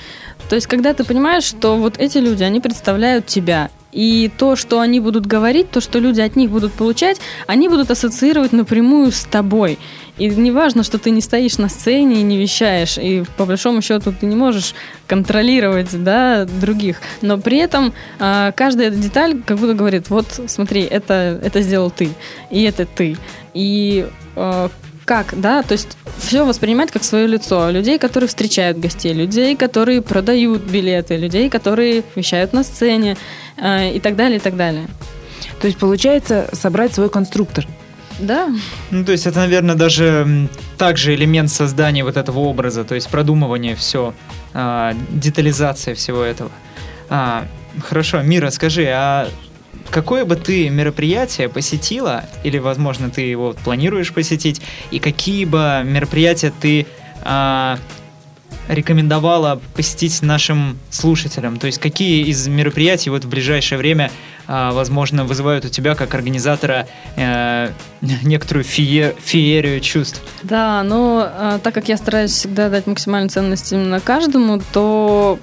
То 0.50 0.56
есть, 0.56 0.68
когда 0.68 0.94
ты 0.94 1.04
понимаешь, 1.04 1.44
что 1.44 1.78
вот 1.78 1.98
эти 1.98 2.18
люди, 2.20 2.44
они 2.44 2.60
представляют 2.60 3.26
тебя, 3.26 3.70
и 3.92 4.30
то, 4.38 4.56
что 4.56 4.80
они 4.80 5.00
будут 5.00 5.26
говорить, 5.26 5.72
то, 5.72 5.82
что 5.82 6.00
люди 6.00 6.22
от 6.22 6.36
них 6.36 6.52
будут 6.52 6.74
получать, 6.74 7.20
они 7.48 7.68
будут 7.68 7.90
ассоциировать 7.90 8.54
напрямую 8.54 9.12
с 9.12 9.24
тобой. 9.24 9.80
И 10.18 10.28
не 10.30 10.52
важно, 10.52 10.84
что 10.84 10.98
ты 10.98 11.10
не 11.10 11.22
стоишь 11.22 11.58
на 11.58 11.70
сцене 11.70 12.20
и 12.20 12.24
не 12.24 12.38
вещаешь, 12.38 12.98
и 12.98 13.24
по 13.38 13.46
большому 13.46 13.82
счету 13.82 14.14
ты 14.20 14.26
не 14.26 14.36
можешь 14.36 14.76
контролировать 15.08 16.04
да, 16.04 16.46
других. 16.46 17.02
Но 17.22 17.38
при 17.38 17.58
этом 17.58 17.94
а, 18.20 18.52
каждая 18.52 18.90
деталь 18.90 19.42
как 19.46 19.58
будто 19.58 19.74
говорит, 19.74 20.10
вот 20.10 20.42
смотри, 20.48 20.82
это, 20.82 21.40
это 21.44 21.62
сделал 21.62 21.92
ты, 21.92 22.10
и 22.52 22.64
это 22.64 22.86
ты. 22.86 23.18
И 23.54 24.08
а, 24.36 24.70
как, 25.08 25.40
да, 25.40 25.64
то 25.64 25.72
есть 25.72 25.98
все 26.18 26.46
воспринимать 26.46 26.92
как 26.92 27.06
свое 27.06 27.28
лицо. 27.28 27.70
Людей, 27.70 27.98
которые 27.98 28.28
встречают 28.28 28.78
гостей, 28.78 29.14
людей, 29.14 29.56
которые 29.56 30.02
продают 30.02 30.64
билеты, 30.64 31.16
людей, 31.16 31.50
которые 31.50 32.04
вещают 32.16 32.52
на 32.52 32.64
сцене 32.64 33.16
э, 33.56 33.96
и 33.96 34.02
так 34.02 34.18
далее, 34.18 34.38
и 34.38 34.42
так 34.42 34.58
далее. 34.58 34.88
То 35.62 35.68
есть, 35.68 35.80
получается, 35.80 36.50
собрать 36.52 36.94
свой 36.94 37.10
конструктор. 37.10 37.66
Да, 38.20 38.50
Ну, 38.92 39.06
то 39.06 39.12
есть 39.14 39.28
это, 39.28 39.40
наверное, 39.40 39.76
даже 39.76 40.50
также 40.78 41.16
элемент 41.16 41.52
создания 41.52 42.04
вот 42.04 42.18
этого 42.18 42.40
образа, 42.40 42.84
то 42.84 42.96
есть 42.96 43.10
продумывание 43.10 43.76
все, 43.76 44.14
детализация 45.12 45.94
всего 45.94 46.24
этого. 46.24 46.52
А, 47.10 47.46
хорошо, 47.88 48.24
Мира, 48.24 48.50
скажи, 48.50 48.88
а 48.92 49.30
какое 49.90 50.26
бы 50.26 50.36
ты 50.36 50.70
мероприятие 50.70 51.50
посетила, 51.50 52.26
или, 52.44 52.58
возможно, 52.58 53.10
ты 53.10 53.22
его 53.22 53.54
планируешь 53.64 54.14
посетить, 54.14 54.62
и 54.92 55.00
какие 55.00 55.46
бы 55.46 55.82
мероприятия 55.86 56.52
ты 56.60 56.86
а, 57.24 57.78
рекомендовала 58.68 59.62
посетить 59.76 60.22
нашим 60.22 60.78
слушателям? 60.90 61.58
То 61.58 61.68
есть 61.68 61.80
какие 61.80 62.26
из 62.26 62.48
мероприятий 62.48 63.10
вот 63.10 63.26
в 63.26 63.30
ближайшее 63.30 63.78
время, 63.78 64.12
а, 64.48 64.72
возможно, 64.72 65.26
вызывают 65.26 65.66
у 65.66 65.70
тебя 65.70 65.96
как 65.96 66.14
организатора 66.14 66.88
э, 67.16 67.70
некоторую 68.22 68.64
фие- 68.64 69.16
феерию 69.24 69.80
чувств? 69.82 70.22
да, 70.44 70.84
но 70.84 71.30
э, 71.30 71.60
так 71.64 71.74
как 71.74 71.90
я 71.90 71.98
стараюсь 71.98 72.32
всегда 72.32 72.70
дать 72.70 72.88
максимальную 72.88 73.30
ценность 73.30 73.72
именно 73.74 74.00
каждому, 74.00 74.62
то 74.72 75.40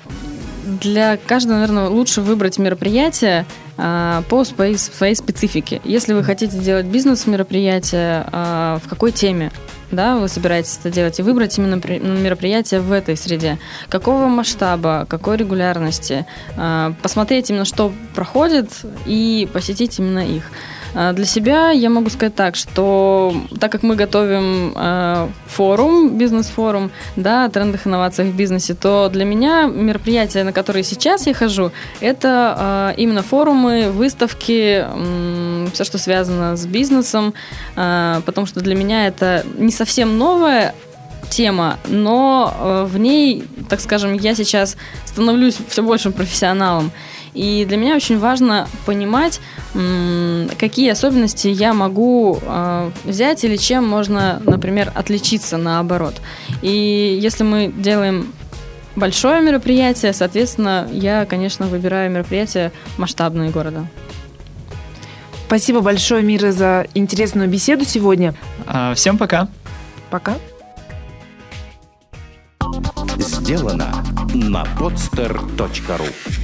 для 0.65 1.19
каждого, 1.19 1.57
наверное, 1.57 1.89
лучше 1.89 2.21
выбрать 2.23 2.59
мероприятие 2.59 3.45
по 3.77 4.45
своей, 4.45 4.79
своей 4.79 5.15
специфике. 5.15 5.81
Если 5.85 6.15
вы 6.15 6.23
хотите 6.23 6.59
делать 6.59 6.87
бизнес-мероприятие, 6.87 8.25
а, 8.31 8.79
в 8.85 8.89
какой 8.89 9.13
теме 9.13 9.51
да, 9.91 10.17
вы 10.17 10.29
собираетесь 10.29 10.79
это 10.81 10.91
делать, 10.91 11.19
и 11.19 11.23
выбрать 11.23 11.57
именно 11.57 11.77
ну, 11.77 12.17
мероприятие 12.19 12.81
в 12.81 12.93
этой 12.93 13.17
среде. 13.17 13.59
Какого 13.89 14.27
масштаба, 14.27 15.07
какой 15.09 15.37
регулярности. 15.37 16.27
а, 16.57 16.95
Посмотреть 17.03 17.51
именно, 17.51 17.65
что 17.65 17.93
проходит, 18.15 18.71
и 19.07 19.49
посетить 19.53 19.99
именно 19.99 20.19
их. 20.19 20.45
А, 20.95 21.13
Для 21.13 21.25
себя 21.25 21.71
я 21.71 21.91
могу 21.91 22.11
сказать 22.11 22.35
так, 22.35 22.57
что 22.57 23.35
так 23.61 23.73
как 23.73 23.83
мы 23.83 23.97
готовим 23.97 24.73
э, 24.77 25.29
форум, 25.47 26.17
бизнес-форум, 26.17 26.91
да, 27.17 27.45
о 27.45 27.49
трендах 27.51 27.87
инновациях 27.87 28.29
в 28.29 28.37
бизнесе, 28.37 28.75
то 28.75 29.09
для 29.09 29.25
меня 29.25 29.67
мероприятия, 29.67 30.45
на 30.45 30.53
которые 30.53 30.85
сейчас 30.85 31.27
я 31.27 31.35
хожу, 31.35 31.73
это 32.01 32.93
э, 32.97 33.01
именно 33.01 33.23
форумы, 33.23 33.91
выставки, 33.91 34.85
все, 35.73 35.85
что 35.85 35.99
связано 35.99 36.57
с 36.57 36.67
бизнесом, 36.67 37.35
потому 37.75 38.47
что 38.47 38.61
для 38.61 38.75
меня 38.75 39.07
это 39.07 39.45
не 39.59 39.73
совсем 39.73 40.19
новая 40.19 40.75
тема, 41.31 41.79
но 41.89 42.55
э, 42.57 42.85
в 42.89 42.99
ней, 42.99 43.45
так 43.69 43.81
скажем, 43.81 44.13
я 44.13 44.35
сейчас 44.35 44.77
становлюсь 45.05 45.57
все 45.69 45.83
большим 45.83 46.13
профессионалом. 46.13 46.93
И 47.35 47.65
для 47.65 47.77
меня 47.77 47.97
очень 47.97 48.19
важно 48.19 48.69
понимать, 48.87 49.41
какие 50.59 50.91
особенности 50.91 51.49
я 51.49 51.75
могу 51.75 52.39
э, 52.41 52.91
взять 53.05 53.45
или 53.45 53.57
чем 53.57 53.87
можно, 53.87 54.41
например, 54.45 54.93
отличиться 54.95 55.57
наоборот. 55.57 56.15
И 56.63 57.19
если 57.21 57.43
мы 57.43 57.73
делаем 57.77 58.33
большое 58.95 59.43
мероприятие, 59.43 60.13
соответственно, 60.13 60.89
я, 60.93 61.27
конечно, 61.27 61.67
выбираю 61.67 62.11
мероприятия 62.11 62.73
масштабные 62.99 63.51
города. 63.51 63.87
Спасибо 65.47 65.81
большое, 65.81 66.23
Мира, 66.23 66.53
за 66.53 66.87
интересную 66.95 67.49
беседу 67.49 67.85
сегодня. 67.85 68.35
А, 68.67 68.95
всем 68.95 69.19
пока! 69.19 69.49
Пока. 70.11 70.35
Сделано 73.19 74.05
на 74.33 74.65
podster.ru 74.79 76.44